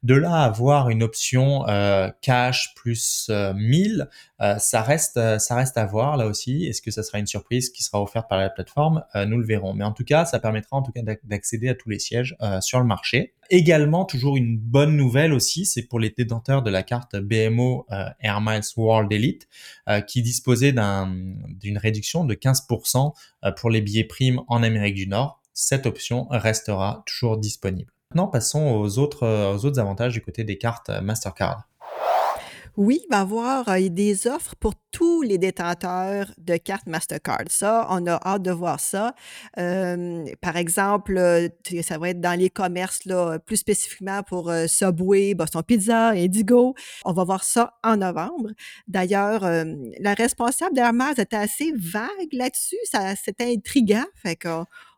De 0.04 0.15
là 0.15 0.34
à 0.34 0.45
avoir 0.45 0.89
une 0.89 1.04
option 1.04 1.67
euh, 1.67 2.10
cash 2.21 2.74
plus 2.74 3.30
1000, 3.30 4.02
euh, 4.02 4.06
euh, 4.43 4.58
ça 4.58 4.82
reste 4.82 5.19
ça 5.38 5.56
reste 5.56 5.78
à 5.78 5.86
voir 5.86 6.17
là 6.17 6.26
aussi. 6.26 6.65
Est-ce 6.65 6.82
que 6.82 6.89
ça 6.89 7.04
sera 7.04 7.19
une 7.19 7.28
surprise 7.28 7.69
qui 7.69 7.84
sera 7.84 8.02
offerte 8.02 8.28
par 8.28 8.39
la 8.39 8.50
plateforme? 8.50 9.04
Nous 9.13 9.38
le 9.38 9.45
verrons. 9.45 9.76
Mais 9.76 9.84
en 9.84 9.91
tout 9.91 10.04
cas, 10.04 10.26
ça 10.26 10.39
permettra 10.39 10.78
en 10.78 10.82
tout 10.82 10.91
cas 10.91 11.02
d'accéder 11.24 11.69
à 11.69 11.76
tous 11.76 11.89
les 11.89 12.00
sièges 12.00 12.36
sur 12.62 12.80
le 12.80 12.86
marché. 12.86 13.36
Également, 13.52 14.06
toujours 14.06 14.38
une 14.38 14.58
bonne 14.58 14.95
nouvelle 14.95 15.34
aussi, 15.34 15.65
c'est 15.65 15.84
pour 15.84 16.00
les 16.00 16.10
détenteurs 16.10 16.63
de 16.63 16.71
la 16.71 16.82
carte 16.82 17.17
BMO 17.17 17.86
Air 18.21 18.41
Miles 18.41 18.62
World 18.78 19.12
Elite 19.12 19.47
qui 20.08 20.24
disposaient 20.24 20.74
d'une 20.74 21.78
réduction 21.78 22.26
de 22.26 22.34
15% 22.34 23.13
pour 23.58 23.69
les 23.69 23.82
billets 23.82 24.06
primes 24.06 24.41
en 24.47 24.63
Amérique 24.63 24.95
du 24.95 25.08
Nord. 25.08 25.40
Cette 25.63 25.86
option 25.86 26.26
restera 26.32 27.04
toujours 27.06 27.38
disponible. 27.38 27.91
Maintenant, 28.10 28.28
passons 28.28 28.71
aux 28.71 28.97
autres, 28.97 29.28
euh, 29.28 29.54
aux 29.54 29.63
autres 29.63 29.80
avantages 29.80 30.12
du 30.12 30.19
côté 30.19 30.43
des 30.43 30.58
cartes 30.58 30.89
Mastercard. 31.04 31.67
Oui, 32.78 33.02
il 33.04 33.12
va 33.12 33.17
y 33.17 33.21
avoir 33.21 33.69
euh, 33.69 33.89
des 33.89 34.26
offres 34.26 34.56
pour 34.56 34.74
tous 34.89 35.21
les 35.21 35.38
détenteurs 35.38 36.32
de 36.39 36.58
cartes 36.58 36.88
Mastercard. 36.88 37.43
Ça, 37.50 37.86
on 37.91 38.08
a 38.08 38.19
hâte 38.26 38.41
de 38.41 38.50
voir 38.50 38.80
ça. 38.80 39.13
Euh, 39.60 40.26
par 40.41 40.58
exemple, 40.58 41.52
ça 41.84 42.00
va 42.00 42.10
être 42.10 42.21
dans 42.21 42.39
les 42.39 42.50
commerces, 42.50 43.06
là, 43.06 43.38
plus 43.38 43.58
spécifiquement 43.58 44.24
pour 44.24 44.52
Subway, 44.65 45.36
Boston 45.36 45.62
Pizza, 45.62 46.10
Indigo. 46.10 46.74
On 47.06 47.13
va 47.13 47.24
voir 47.24 47.43
ça 47.43 47.76
en 47.84 47.97
novembre. 47.97 48.50
D'ailleurs, 48.88 49.41
la 49.43 50.13
responsable 50.15 50.74
d'Hermès 50.74 51.19
était 51.19 51.36
assez 51.36 51.71
vague 51.78 52.34
là-dessus. 52.34 52.80
C'était 53.24 53.54
intriguant. 53.54 54.06
Fait 54.15 54.36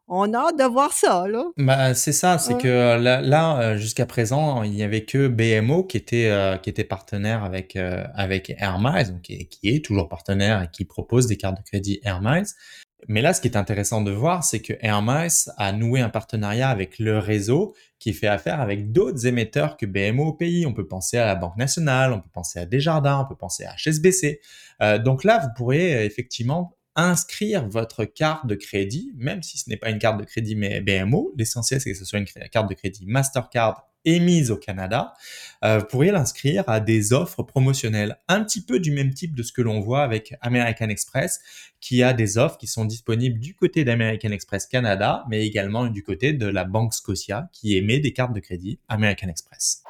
on 0.08 0.34
a 0.34 0.38
hâte 0.38 0.60
de 0.60 0.66
voir 0.66 0.92
ça, 0.92 1.28
là. 1.28 1.46
Bah, 1.58 1.94
c'est 1.94 2.12
ça, 2.12 2.38
c'est 2.38 2.58
que 2.58 2.68
euh, 2.68 2.98
là, 2.98 3.22
là 3.22 3.60
euh, 3.60 3.78
jusqu'à 3.78 4.06
présent, 4.06 4.64
il 4.64 4.72
n'y 4.72 4.84
avait 4.84 5.06
que 5.06 5.28
BMO 5.28 5.86
qui 5.86 5.98
était, 5.98 6.30
euh, 6.30 6.58
qui 6.58 6.70
était 6.70 6.84
partenaire 6.84 7.44
avec, 7.44 7.78
avec 7.78 8.54
Air 8.58 8.80
Miles, 8.80 9.12
donc, 9.12 9.22
qui, 9.22 9.48
est 9.64 9.84
toujours 9.84 10.10
partenaire 10.10 10.64
et 10.64 10.68
qui 10.72 10.86
propose 10.86 11.28
des 11.28 11.38
cartes 11.38 11.58
de 11.58 11.64
crédit 11.64 12.00
Air 12.04 12.22
Miles. 12.22 12.48
Mais 13.10 13.22
là, 13.22 13.34
ce 13.34 13.42
qui 13.42 13.50
est 13.50 13.58
intéressant 13.58 14.02
de 14.02 14.12
voir, 14.12 14.46
c'est 14.46 14.62
que 14.62 14.74
Air 14.80 15.02
Miles 15.02 15.52
a 15.58 15.74
noué 15.74 16.00
un 16.00 16.10
partenariat 16.10 16.70
avec 16.70 17.00
le 17.00 17.18
réseau 17.18 17.76
qui 18.00 18.14
fait 18.14 18.28
affaire 18.28 18.62
avec 18.62 18.94
d'autres 18.94 19.26
émetteurs 19.26 19.76
que 19.76 19.86
BMO 19.86 20.28
au 20.28 20.34
pays. 20.34 20.66
On 20.66 20.74
peut 20.74 20.88
penser 20.88 21.18
à 21.18 21.26
la 21.26 21.36
Banque 21.36 21.58
Nationale, 21.58 22.14
on 22.14 22.22
peut 22.22 22.30
penser 22.32 22.60
à 22.60 22.66
Desjardins, 22.66 23.22
on 23.26 23.28
peut 23.28 23.38
penser 23.38 23.66
à 23.66 23.76
HSBC. 23.76 24.40
donc 25.04 25.26
là, 25.26 25.40
vous 25.40 25.50
pourrez 25.56 26.06
effectivement 26.06 26.78
inscrire 26.96 27.68
votre 27.68 28.06
carte 28.06 28.48
de 28.48 28.56
crédit, 28.56 29.12
même 29.16 29.44
si 29.44 29.58
ce 29.58 29.70
n'est 29.70 29.78
pas 29.78 29.90
une 29.90 30.00
carte 30.00 30.20
de 30.20 30.26
crédit 30.26 30.56
mais 30.56 30.82
BMO. 30.82 31.34
L'essentiel, 31.38 31.82
c'est 31.82 31.92
que 31.92 31.98
ce 31.98 32.06
soit 32.06 32.20
une 32.20 32.28
carte 32.52 32.70
de 32.70 32.74
crédit 32.74 33.06
Mastercard 33.06 33.88
émise 34.06 34.52
au 34.52 34.58
Canada, 34.58 35.14
euh, 35.64 35.80
vous 35.80 35.86
pourriez 35.86 36.12
l'inscrire 36.12 36.64
à 36.68 36.80
des 36.80 37.14
offres 37.14 37.44
promotionnelles, 37.44 38.18
un 38.28 38.44
petit 38.44 38.62
peu 38.62 38.80
du 38.80 38.92
même 38.92 39.14
type 39.14 39.36
de 39.36 39.44
ce 39.44 39.52
que 39.52 39.62
l'on 39.62 39.80
voit 39.80 40.04
avec 40.04 40.36
American 40.42 40.90
Express, 40.90 41.42
qui 41.80 42.04
a 42.04 42.14
des 42.14 42.38
offres 42.38 42.58
qui 42.58 42.68
sont 42.68 42.86
disponibles 42.86 43.40
du 43.40 43.56
côté 43.56 43.84
d'American 43.84 44.32
Express 44.32 44.68
Canada, 44.68 45.24
mais 45.30 45.46
également 45.46 45.88
du 45.88 46.04
côté 46.04 46.34
de 46.34 46.48
la 46.48 46.66
Banque 46.66 46.94
Scotia, 46.94 47.50
qui 47.52 47.78
émet 47.78 48.00
des 48.00 48.14
cartes 48.14 48.34
de 48.34 48.40
crédit 48.40 48.80
American 48.88 49.30
Express. 49.30 49.84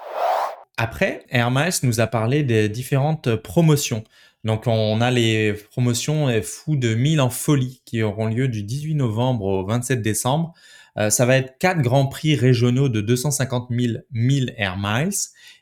Après, 0.78 1.26
Hermès 1.30 1.84
nous 1.84 2.00
a 2.00 2.08
parlé 2.08 2.44
des 2.44 2.70
différentes 2.70 3.36
promotions. 3.36 4.04
Donc 4.44 4.68
on 4.68 5.00
a 5.02 5.12
les 5.12 5.54
promotions 5.54 6.30
fous 6.42 6.76
de 6.76 6.96
1000 6.96 7.22
en 7.22 7.30
folie 7.30 7.82
qui 7.86 8.02
auront 8.02 8.26
lieu 8.26 8.48
du 8.48 8.64
18 8.64 8.96
novembre 8.96 9.46
au 9.46 9.66
27 9.66 10.02
décembre. 10.02 10.54
Euh, 10.98 11.10
ça 11.10 11.26
va 11.26 11.38
être 11.38 11.58
quatre 11.60 11.82
grands 11.82 12.08
prix 12.08 12.36
régionaux 12.36 12.90
de 12.90 13.02
250 13.02 13.70
000 13.72 13.94
1000 14.12 14.54
Air 14.58 14.78
Miles 14.78 15.14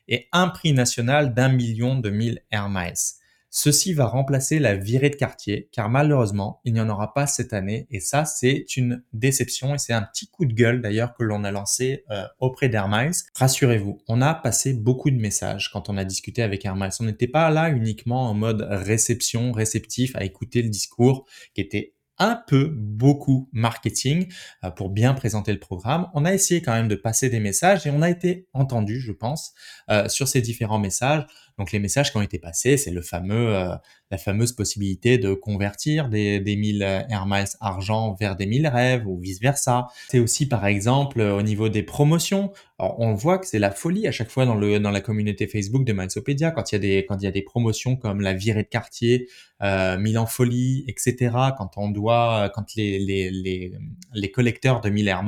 et 0.08 0.28
un 0.32 0.50
prix 0.50 0.74
national 0.74 1.34
d'un 1.34 1.50
million 1.50 2.00
de 2.00 2.10
1000 2.10 2.42
Air 2.52 2.70
Miles. 2.70 3.21
Ceci 3.54 3.92
va 3.92 4.06
remplacer 4.06 4.60
la 4.60 4.78
virée 4.78 5.10
de 5.10 5.16
quartier, 5.18 5.68
car 5.74 5.90
malheureusement, 5.90 6.62
il 6.64 6.74
n'y 6.74 6.80
en 6.80 6.88
aura 6.88 7.14
pas 7.14 7.28
cette 7.28 7.52
année, 7.52 7.86
et 7.92 8.00
ça, 8.00 8.24
c'est 8.24 8.78
une 8.78 9.04
déception, 9.12 9.76
et 9.76 9.78
c'est 9.78 9.92
un 9.92 10.04
petit 10.04 10.28
coup 10.30 10.46
de 10.46 10.54
gueule 10.54 10.82
d'ailleurs 10.82 11.14
que 11.14 11.24
l'on 11.24 11.44
a 11.44 11.52
lancé 11.52 12.06
euh, 12.12 12.26
auprès 12.40 12.70
d'Air 12.70 12.88
Miles. 12.88 13.12
Rassurez-vous, 13.36 14.00
on 14.08 14.22
a 14.22 14.34
passé 14.34 14.74
beaucoup 14.74 15.12
de 15.12 15.18
messages 15.18 15.70
quand 15.70 15.90
on 15.90 15.98
a 15.98 16.06
discuté 16.06 16.44
avec 16.44 16.66
Air 16.66 16.78
Miles. 16.78 16.92
On 17.02 17.04
n'était 17.04 17.28
pas 17.28 17.50
là 17.50 17.70
uniquement 17.70 18.30
en 18.30 18.34
mode 18.34 18.62
réception, 18.62 19.52
réceptif, 19.52 20.16
à 20.16 20.24
écouter 20.24 20.62
le 20.62 20.70
discours 20.70 21.28
qui 21.54 21.60
était 21.60 21.96
un 22.22 22.36
peu 22.36 22.72
beaucoup 22.72 23.50
marketing 23.52 24.32
euh, 24.64 24.70
pour 24.70 24.90
bien 24.90 25.14
présenter 25.16 25.52
le 25.52 25.60
programme. 25.60 26.08
On 26.14 26.24
a 26.24 26.34
essayé 26.34 26.62
quand 26.62 26.74
même 26.74 26.88
de 26.88 26.96
passer 26.96 27.30
des 27.30 27.40
messages 27.40 27.88
et 27.88 27.90
on 27.90 28.04
a 28.04 28.10
été 28.12 28.48
entendu, 28.54 29.02
je 29.02 29.12
pense, 29.12 29.54
euh, 29.90 30.08
sur 30.08 30.28
ces 30.28 30.40
différents 30.42 30.78
messages. 30.78 31.26
Donc 31.62 31.72
les 31.72 31.78
messages 31.78 32.10
qui 32.10 32.18
ont 32.18 32.24
été 32.24 32.40
passés, 32.40 32.76
c'est 32.76 32.90
le 32.90 33.04
fameux, 33.04 33.56
euh, 33.56 33.76
la 34.10 34.18
fameuse 34.18 34.52
possibilité 34.52 35.20
de 35.20 35.36
convertir 35.36 36.10
des, 36.10 36.40
des 36.40 36.56
1000 36.56 36.82
Air 36.82 37.28
argent 37.60 38.16
vers 38.20 38.36
des 38.36 38.48
1000 38.48 38.68
rêves 38.68 39.06
ou 39.06 39.20
vice 39.20 39.40
versa. 39.40 39.86
C'est 40.10 40.18
aussi 40.18 40.48
par 40.48 40.66
exemple 40.66 41.22
au 41.22 41.44
niveau 41.44 41.70
des 41.70 41.84
promotions. 41.84 42.52
on 42.80 43.14
voit 43.14 43.38
que 43.38 43.46
c'est 43.46 43.60
la 43.60 43.70
folie 43.70 44.08
à 44.08 44.12
chaque 44.12 44.32
fois 44.32 44.48
dans 44.48 44.56
le 44.56 44.80
dans 44.80 44.90
la 44.90 45.02
communauté 45.02 45.46
Facebook 45.46 45.86
de 45.86 45.94
Milesopedia 45.94 46.50
quand 46.50 46.72
il 46.72 46.76
y 46.76 46.78
a 46.78 46.80
des 46.80 47.06
quand 47.08 47.18
il 47.18 47.26
y 47.26 47.28
a 47.28 47.32
des 47.32 47.44
promotions 47.44 47.96
comme 47.96 48.22
la 48.22 48.34
virée 48.34 48.64
de 48.64 48.68
quartier, 48.68 49.28
euh, 49.62 50.00
Milan 50.00 50.26
folie, 50.26 50.84
etc. 50.88 51.30
Quand 51.60 51.74
on 51.78 51.90
doit 51.90 52.52
quand 52.56 52.74
les 52.76 52.98
les 52.98 53.30
les, 53.30 53.72
les 54.16 54.32
collecteurs 54.32 54.82
de 54.82 54.90
1000 54.90 55.08
Air 55.10 55.24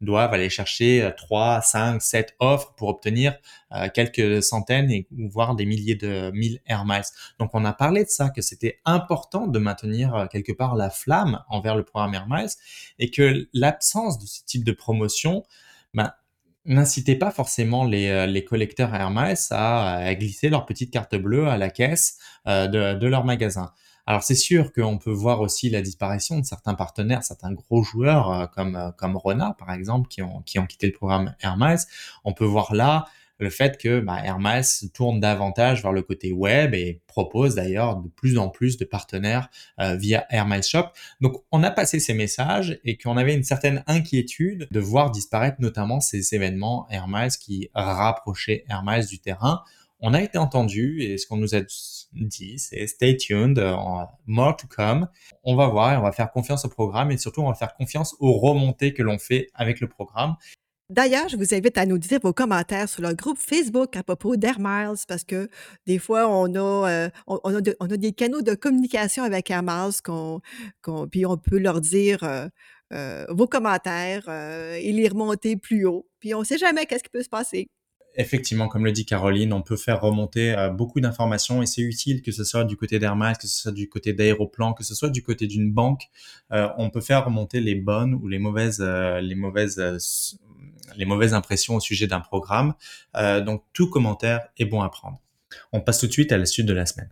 doivent 0.00 0.34
aller 0.34 0.50
chercher 0.50 1.10
3, 1.16 1.62
5, 1.62 2.00
7 2.00 2.36
offres 2.38 2.74
pour 2.76 2.88
obtenir 2.90 3.32
euh, 3.32 3.63
quelques 3.92 4.42
centaines 4.42 4.90
et 4.90 5.06
voire 5.10 5.54
des 5.54 5.66
milliers 5.66 5.94
de 5.94 6.30
1000 6.32 6.60
Air 6.66 6.84
Miles. 6.84 7.04
Donc 7.38 7.50
on 7.54 7.64
a 7.64 7.72
parlé 7.72 8.04
de 8.04 8.08
ça, 8.08 8.30
que 8.30 8.42
c'était 8.42 8.80
important 8.84 9.46
de 9.46 9.58
maintenir 9.58 10.14
euh, 10.14 10.26
quelque 10.26 10.52
part 10.52 10.74
la 10.74 10.90
flamme 10.90 11.42
envers 11.48 11.76
le 11.76 11.84
programme 11.84 12.14
Air 12.14 12.26
Miles 12.28 12.50
et 12.98 13.10
que 13.10 13.48
l'absence 13.52 14.18
de 14.18 14.26
ce 14.26 14.44
type 14.44 14.64
de 14.64 14.72
promotion 14.72 15.44
ben, 15.92 16.12
n'incitait 16.66 17.16
pas 17.16 17.30
forcément 17.30 17.84
les, 17.84 18.08
euh, 18.08 18.26
les 18.26 18.44
collecteurs 18.44 18.94
Air 18.94 19.10
Miles 19.10 19.36
à, 19.50 20.14
glisser 20.14 20.48
leur 20.48 20.66
petite 20.66 20.90
carte 20.90 21.14
bleue 21.14 21.48
à 21.48 21.58
la 21.58 21.70
caisse 21.70 22.18
de, 22.46 22.94
de 22.94 23.06
leur 23.06 23.24
magasin. 23.24 23.72
Alors 24.06 24.22
c'est 24.22 24.34
sûr 24.34 24.72
qu'on 24.72 24.98
peut 24.98 25.10
voir 25.10 25.40
aussi 25.40 25.70
la 25.70 25.80
disparition 25.80 26.38
de 26.38 26.44
certains 26.44 26.74
partenaires, 26.74 27.22
certains 27.22 27.52
gros 27.52 27.82
joueurs 27.82 28.50
comme 28.50 28.92
comme 28.98 29.16
Rona 29.16 29.56
par 29.58 29.72
exemple 29.72 30.08
qui 30.08 30.20
ont 30.20 30.42
qui 30.42 30.58
ont 30.58 30.66
quitté 30.66 30.86
le 30.86 30.92
programme 30.92 31.34
Air 31.40 31.56
Miles. 31.56 31.78
On 32.22 32.34
peut 32.34 32.44
voir 32.44 32.74
là 32.74 33.06
le 33.38 33.50
fait 33.50 33.78
que 33.78 34.00
bah, 34.00 34.20
Hermès 34.24 34.86
tourne 34.92 35.20
davantage 35.20 35.82
vers 35.82 35.92
le 35.92 36.02
côté 36.02 36.32
web 36.32 36.74
et 36.74 37.00
propose 37.06 37.54
d'ailleurs 37.54 37.96
de 37.96 38.08
plus 38.08 38.38
en 38.38 38.48
plus 38.48 38.76
de 38.76 38.84
partenaires 38.84 39.48
euh, 39.80 39.96
via 39.96 40.26
Hermès 40.30 40.68
Shop. 40.68 40.86
Donc 41.20 41.42
on 41.52 41.62
a 41.62 41.70
passé 41.70 42.00
ces 42.00 42.14
messages 42.14 42.78
et 42.84 42.96
qu'on 42.96 43.16
avait 43.16 43.34
une 43.34 43.42
certaine 43.42 43.82
inquiétude 43.86 44.68
de 44.70 44.80
voir 44.80 45.10
disparaître 45.10 45.56
notamment 45.60 46.00
ces 46.00 46.34
événements 46.34 46.86
Hermès 46.90 47.36
qui 47.36 47.70
rapprochaient 47.74 48.64
Hermès 48.68 49.08
du 49.08 49.18
terrain. 49.18 49.62
On 50.00 50.12
a 50.12 50.20
été 50.20 50.36
entendu 50.36 51.00
et 51.00 51.16
ce 51.16 51.26
qu'on 51.26 51.38
nous 51.38 51.54
a 51.54 51.60
dit, 52.12 52.58
c'est 52.58 52.86
stay 52.86 53.16
tuned, 53.16 53.58
euh, 53.58 53.74
more 54.26 54.56
to 54.56 54.66
come. 54.66 55.08
On 55.44 55.56
va 55.56 55.68
voir 55.68 55.92
et 55.94 55.96
on 55.96 56.02
va 56.02 56.12
faire 56.12 56.30
confiance 56.30 56.64
au 56.64 56.68
programme 56.68 57.10
et 57.10 57.16
surtout 57.16 57.40
on 57.40 57.48
va 57.48 57.54
faire 57.54 57.74
confiance 57.74 58.14
aux 58.20 58.38
remontées 58.38 58.92
que 58.92 59.02
l'on 59.02 59.18
fait 59.18 59.48
avec 59.54 59.80
le 59.80 59.88
programme. 59.88 60.36
D'ailleurs, 60.90 61.30
je 61.30 61.36
vous 61.38 61.54
invite 61.54 61.78
à 61.78 61.86
nous 61.86 61.96
dire 61.96 62.18
vos 62.22 62.34
commentaires 62.34 62.90
sur 62.90 63.00
le 63.00 63.14
groupe 63.14 63.38
Facebook 63.38 63.96
à 63.96 64.02
propos 64.02 64.36
d'Air 64.36 64.56
Miles 64.60 64.98
parce 65.08 65.24
que 65.24 65.48
des 65.86 65.98
fois, 65.98 66.28
on 66.28 66.54
a, 66.54 66.90
euh, 66.90 67.08
on, 67.26 67.38
a 67.54 67.96
des 67.96 68.12
canaux 68.12 68.42
de 68.42 68.54
communication 68.54 69.24
avec 69.24 69.50
Air 69.50 69.62
Miles 69.62 70.02
puis 71.10 71.24
on 71.24 71.38
peut 71.38 71.58
leur 71.58 71.80
dire 71.80 72.22
euh, 72.22 72.48
euh, 72.92 73.24
vos 73.30 73.46
commentaires 73.46 74.28
et 74.28 74.92
les 74.92 75.08
remonter 75.08 75.56
plus 75.56 75.86
haut. 75.86 76.06
Puis 76.20 76.34
on 76.34 76.40
ne 76.40 76.44
sait 76.44 76.58
jamais 76.58 76.84
qu'est-ce 76.84 77.02
qui 77.02 77.10
peut 77.10 77.22
se 77.22 77.30
passer. 77.30 77.66
Effectivement, 78.16 78.68
comme 78.68 78.84
le 78.84 78.92
dit 78.92 79.06
Caroline, 79.06 79.54
on 79.54 79.62
peut 79.62 79.78
faire 79.78 80.02
remonter 80.02 80.54
beaucoup 80.76 81.00
d'informations 81.00 81.62
et 81.62 81.66
c'est 81.66 81.80
utile 81.80 82.20
que 82.22 82.30
ce 82.30 82.44
soit 82.44 82.64
du 82.64 82.76
côté 82.76 82.98
d'Airmax, 82.98 83.38
que 83.38 83.48
ce 83.48 83.62
soit 83.62 83.72
du 83.72 83.88
côté 83.88 84.12
d'Aéroplan, 84.12 84.74
que 84.74 84.84
ce 84.84 84.94
soit 84.94 85.08
du 85.08 85.22
côté 85.22 85.46
d'une 85.46 85.72
banque. 85.72 86.02
on 86.50 86.90
peut 86.90 87.00
faire 87.00 87.24
remonter 87.24 87.60
les 87.60 87.74
bonnes 87.74 88.14
ou 88.14 88.28
les 88.28 88.38
mauvaises, 88.38 88.80
les 88.80 89.34
mauvaises 89.34 89.80
les 90.96 91.04
mauvaises 91.04 91.34
impressions 91.34 91.76
au 91.76 91.80
sujet 91.80 92.06
d'un 92.06 92.20
programme. 92.20 92.74
Euh, 93.16 93.40
donc 93.40 93.64
tout 93.72 93.88
commentaire 93.88 94.48
est 94.58 94.64
bon 94.64 94.82
à 94.82 94.88
prendre. 94.88 95.20
On 95.72 95.80
passe 95.80 95.98
tout 95.98 96.06
de 96.06 96.12
suite 96.12 96.32
à 96.32 96.38
la 96.38 96.46
suite 96.46 96.66
de 96.66 96.74
la 96.74 96.86
semaine. 96.86 97.10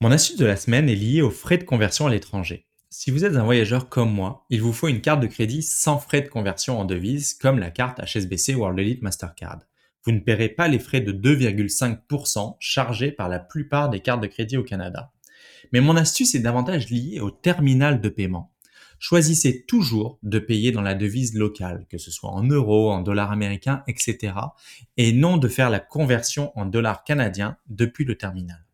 Mon 0.00 0.12
astuce 0.12 0.36
de 0.36 0.46
la 0.46 0.56
semaine 0.56 0.88
est 0.88 0.94
liée 0.94 1.22
aux 1.22 1.30
frais 1.30 1.58
de 1.58 1.64
conversion 1.64 2.06
à 2.06 2.10
l'étranger. 2.10 2.66
Si 2.90 3.10
vous 3.10 3.26
êtes 3.26 3.36
un 3.36 3.44
voyageur 3.44 3.90
comme 3.90 4.10
moi, 4.10 4.46
il 4.48 4.62
vous 4.62 4.72
faut 4.72 4.88
une 4.88 5.02
carte 5.02 5.20
de 5.20 5.26
crédit 5.26 5.62
sans 5.62 5.98
frais 5.98 6.22
de 6.22 6.28
conversion 6.28 6.80
en 6.80 6.86
devise 6.86 7.34
comme 7.34 7.58
la 7.58 7.70
carte 7.70 8.00
HSBC 8.00 8.54
World 8.54 8.78
Elite 8.78 9.02
Mastercard. 9.02 9.58
Vous 10.04 10.12
ne 10.12 10.20
paierez 10.20 10.48
pas 10.48 10.68
les 10.68 10.78
frais 10.78 11.02
de 11.02 11.12
2,5% 11.12 12.56
chargés 12.60 13.12
par 13.12 13.28
la 13.28 13.38
plupart 13.38 13.90
des 13.90 14.00
cartes 14.00 14.22
de 14.22 14.26
crédit 14.26 14.56
au 14.56 14.62
Canada. 14.62 15.12
Mais 15.72 15.80
mon 15.80 15.96
astuce 15.96 16.34
est 16.34 16.40
davantage 16.40 16.90
liée 16.90 17.20
au 17.20 17.30
terminal 17.30 18.00
de 18.00 18.08
paiement. 18.08 18.52
Choisissez 18.98 19.64
toujours 19.66 20.18
de 20.24 20.40
payer 20.40 20.72
dans 20.72 20.82
la 20.82 20.94
devise 20.94 21.34
locale, 21.34 21.86
que 21.88 21.98
ce 21.98 22.10
soit 22.10 22.30
en 22.30 22.42
euros, 22.42 22.90
en 22.90 23.00
dollars 23.00 23.30
américains, 23.30 23.84
etc. 23.86 24.34
et 24.96 25.12
non 25.12 25.36
de 25.36 25.46
faire 25.46 25.70
la 25.70 25.78
conversion 25.78 26.50
en 26.58 26.66
dollars 26.66 27.04
canadiens 27.04 27.56
depuis 27.68 28.04
le 28.04 28.16
terminal. 28.16 28.64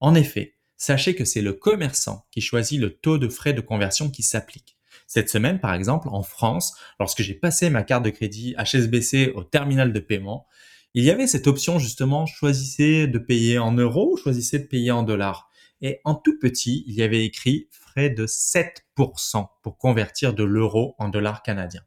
En 0.00 0.14
effet, 0.14 0.54
sachez 0.78 1.14
que 1.14 1.26
c'est 1.26 1.42
le 1.42 1.52
commerçant 1.52 2.26
qui 2.30 2.40
choisit 2.40 2.80
le 2.80 2.94
taux 2.94 3.18
de 3.18 3.28
frais 3.28 3.52
de 3.52 3.60
conversion 3.60 4.10
qui 4.10 4.22
s'applique. 4.22 4.76
Cette 5.06 5.28
semaine, 5.28 5.60
par 5.60 5.74
exemple, 5.74 6.08
en 6.10 6.22
France, 6.22 6.74
lorsque 6.98 7.22
j'ai 7.22 7.34
passé 7.34 7.68
ma 7.68 7.82
carte 7.82 8.04
de 8.04 8.10
crédit 8.10 8.54
HSBC 8.58 9.32
au 9.34 9.44
terminal 9.44 9.92
de 9.92 10.00
paiement, 10.00 10.46
il 10.94 11.04
y 11.04 11.10
avait 11.10 11.26
cette 11.26 11.46
option 11.46 11.78
justement, 11.78 12.24
choisissez 12.24 13.06
de 13.06 13.18
payer 13.18 13.58
en 13.58 13.72
euros 13.72 14.12
ou 14.14 14.16
choisissez 14.16 14.58
de 14.58 14.64
payer 14.64 14.90
en 14.90 15.02
dollars? 15.02 15.45
Et 15.82 16.00
en 16.04 16.14
tout 16.14 16.38
petit, 16.38 16.84
il 16.86 16.94
y 16.94 17.02
avait 17.02 17.24
écrit 17.24 17.68
frais 17.70 18.08
de 18.08 18.26
7% 18.26 19.46
pour 19.62 19.76
convertir 19.76 20.32
de 20.32 20.42
l'euro 20.42 20.94
en 20.98 21.08
dollars 21.08 21.42
canadiens. 21.42 21.82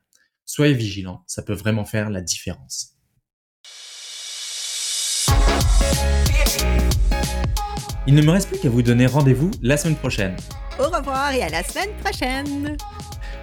Soyez 0.45 0.73
vigilants, 0.73 1.23
ça 1.27 1.41
peut 1.41 1.53
vraiment 1.53 1.85
faire 1.85 2.09
la 2.09 2.21
différence. 2.21 2.95
Il 8.07 8.15
ne 8.15 8.21
me 8.21 8.31
reste 8.31 8.49
plus 8.49 8.59
qu'à 8.59 8.69
vous 8.69 8.81
donner 8.81 9.05
rendez-vous 9.05 9.51
la 9.61 9.77
semaine 9.77 9.95
prochaine. 9.95 10.35
Au 10.79 10.89
revoir 10.89 11.31
et 11.33 11.43
à 11.43 11.49
la 11.49 11.63
semaine 11.63 11.95
prochaine. 12.03 12.77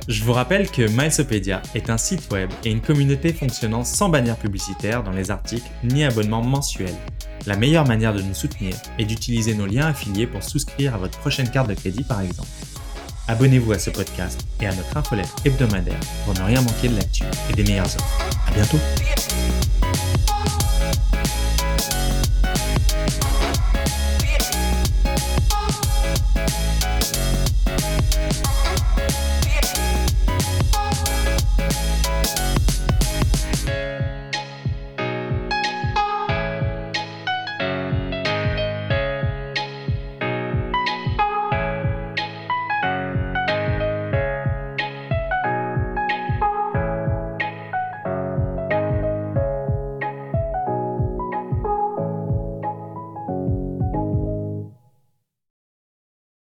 Je 0.08 0.22
vous 0.22 0.32
rappelle 0.32 0.70
que 0.70 0.82
Milesopedia 0.82 1.62
est 1.74 1.90
un 1.90 1.98
site 1.98 2.30
web 2.30 2.48
et 2.64 2.70
une 2.70 2.80
communauté 2.80 3.32
fonctionnant 3.32 3.82
sans 3.82 4.08
bannière 4.08 4.36
publicitaire 4.36 5.02
dans 5.02 5.10
les 5.10 5.32
articles 5.32 5.68
ni 5.82 6.04
abonnement 6.04 6.42
mensuel. 6.42 6.94
La 7.44 7.56
meilleure 7.56 7.86
manière 7.86 8.14
de 8.14 8.22
nous 8.22 8.34
soutenir 8.34 8.76
est 8.98 9.04
d'utiliser 9.04 9.54
nos 9.54 9.66
liens 9.66 9.88
affiliés 9.88 10.28
pour 10.28 10.44
souscrire 10.44 10.94
à 10.94 10.98
votre 10.98 11.18
prochaine 11.18 11.50
carte 11.50 11.68
de 11.68 11.74
crédit 11.74 12.04
par 12.04 12.20
exemple. 12.20 12.48
Abonnez-vous 13.26 13.72
à 13.72 13.80
ce 13.80 13.90
podcast 13.90 14.46
et 14.60 14.68
à 14.68 14.74
notre 14.76 14.96
infolette 14.96 15.34
hebdomadaire 15.44 15.98
pour 16.24 16.34
ne 16.34 16.42
rien 16.42 16.60
manquer 16.60 16.88
de 16.88 16.94
l'actu 16.94 17.24
et 17.50 17.54
des 17.54 17.64
meilleures 17.64 17.86
offres. 17.86 18.28
À 18.46 18.52
bientôt! 18.52 18.78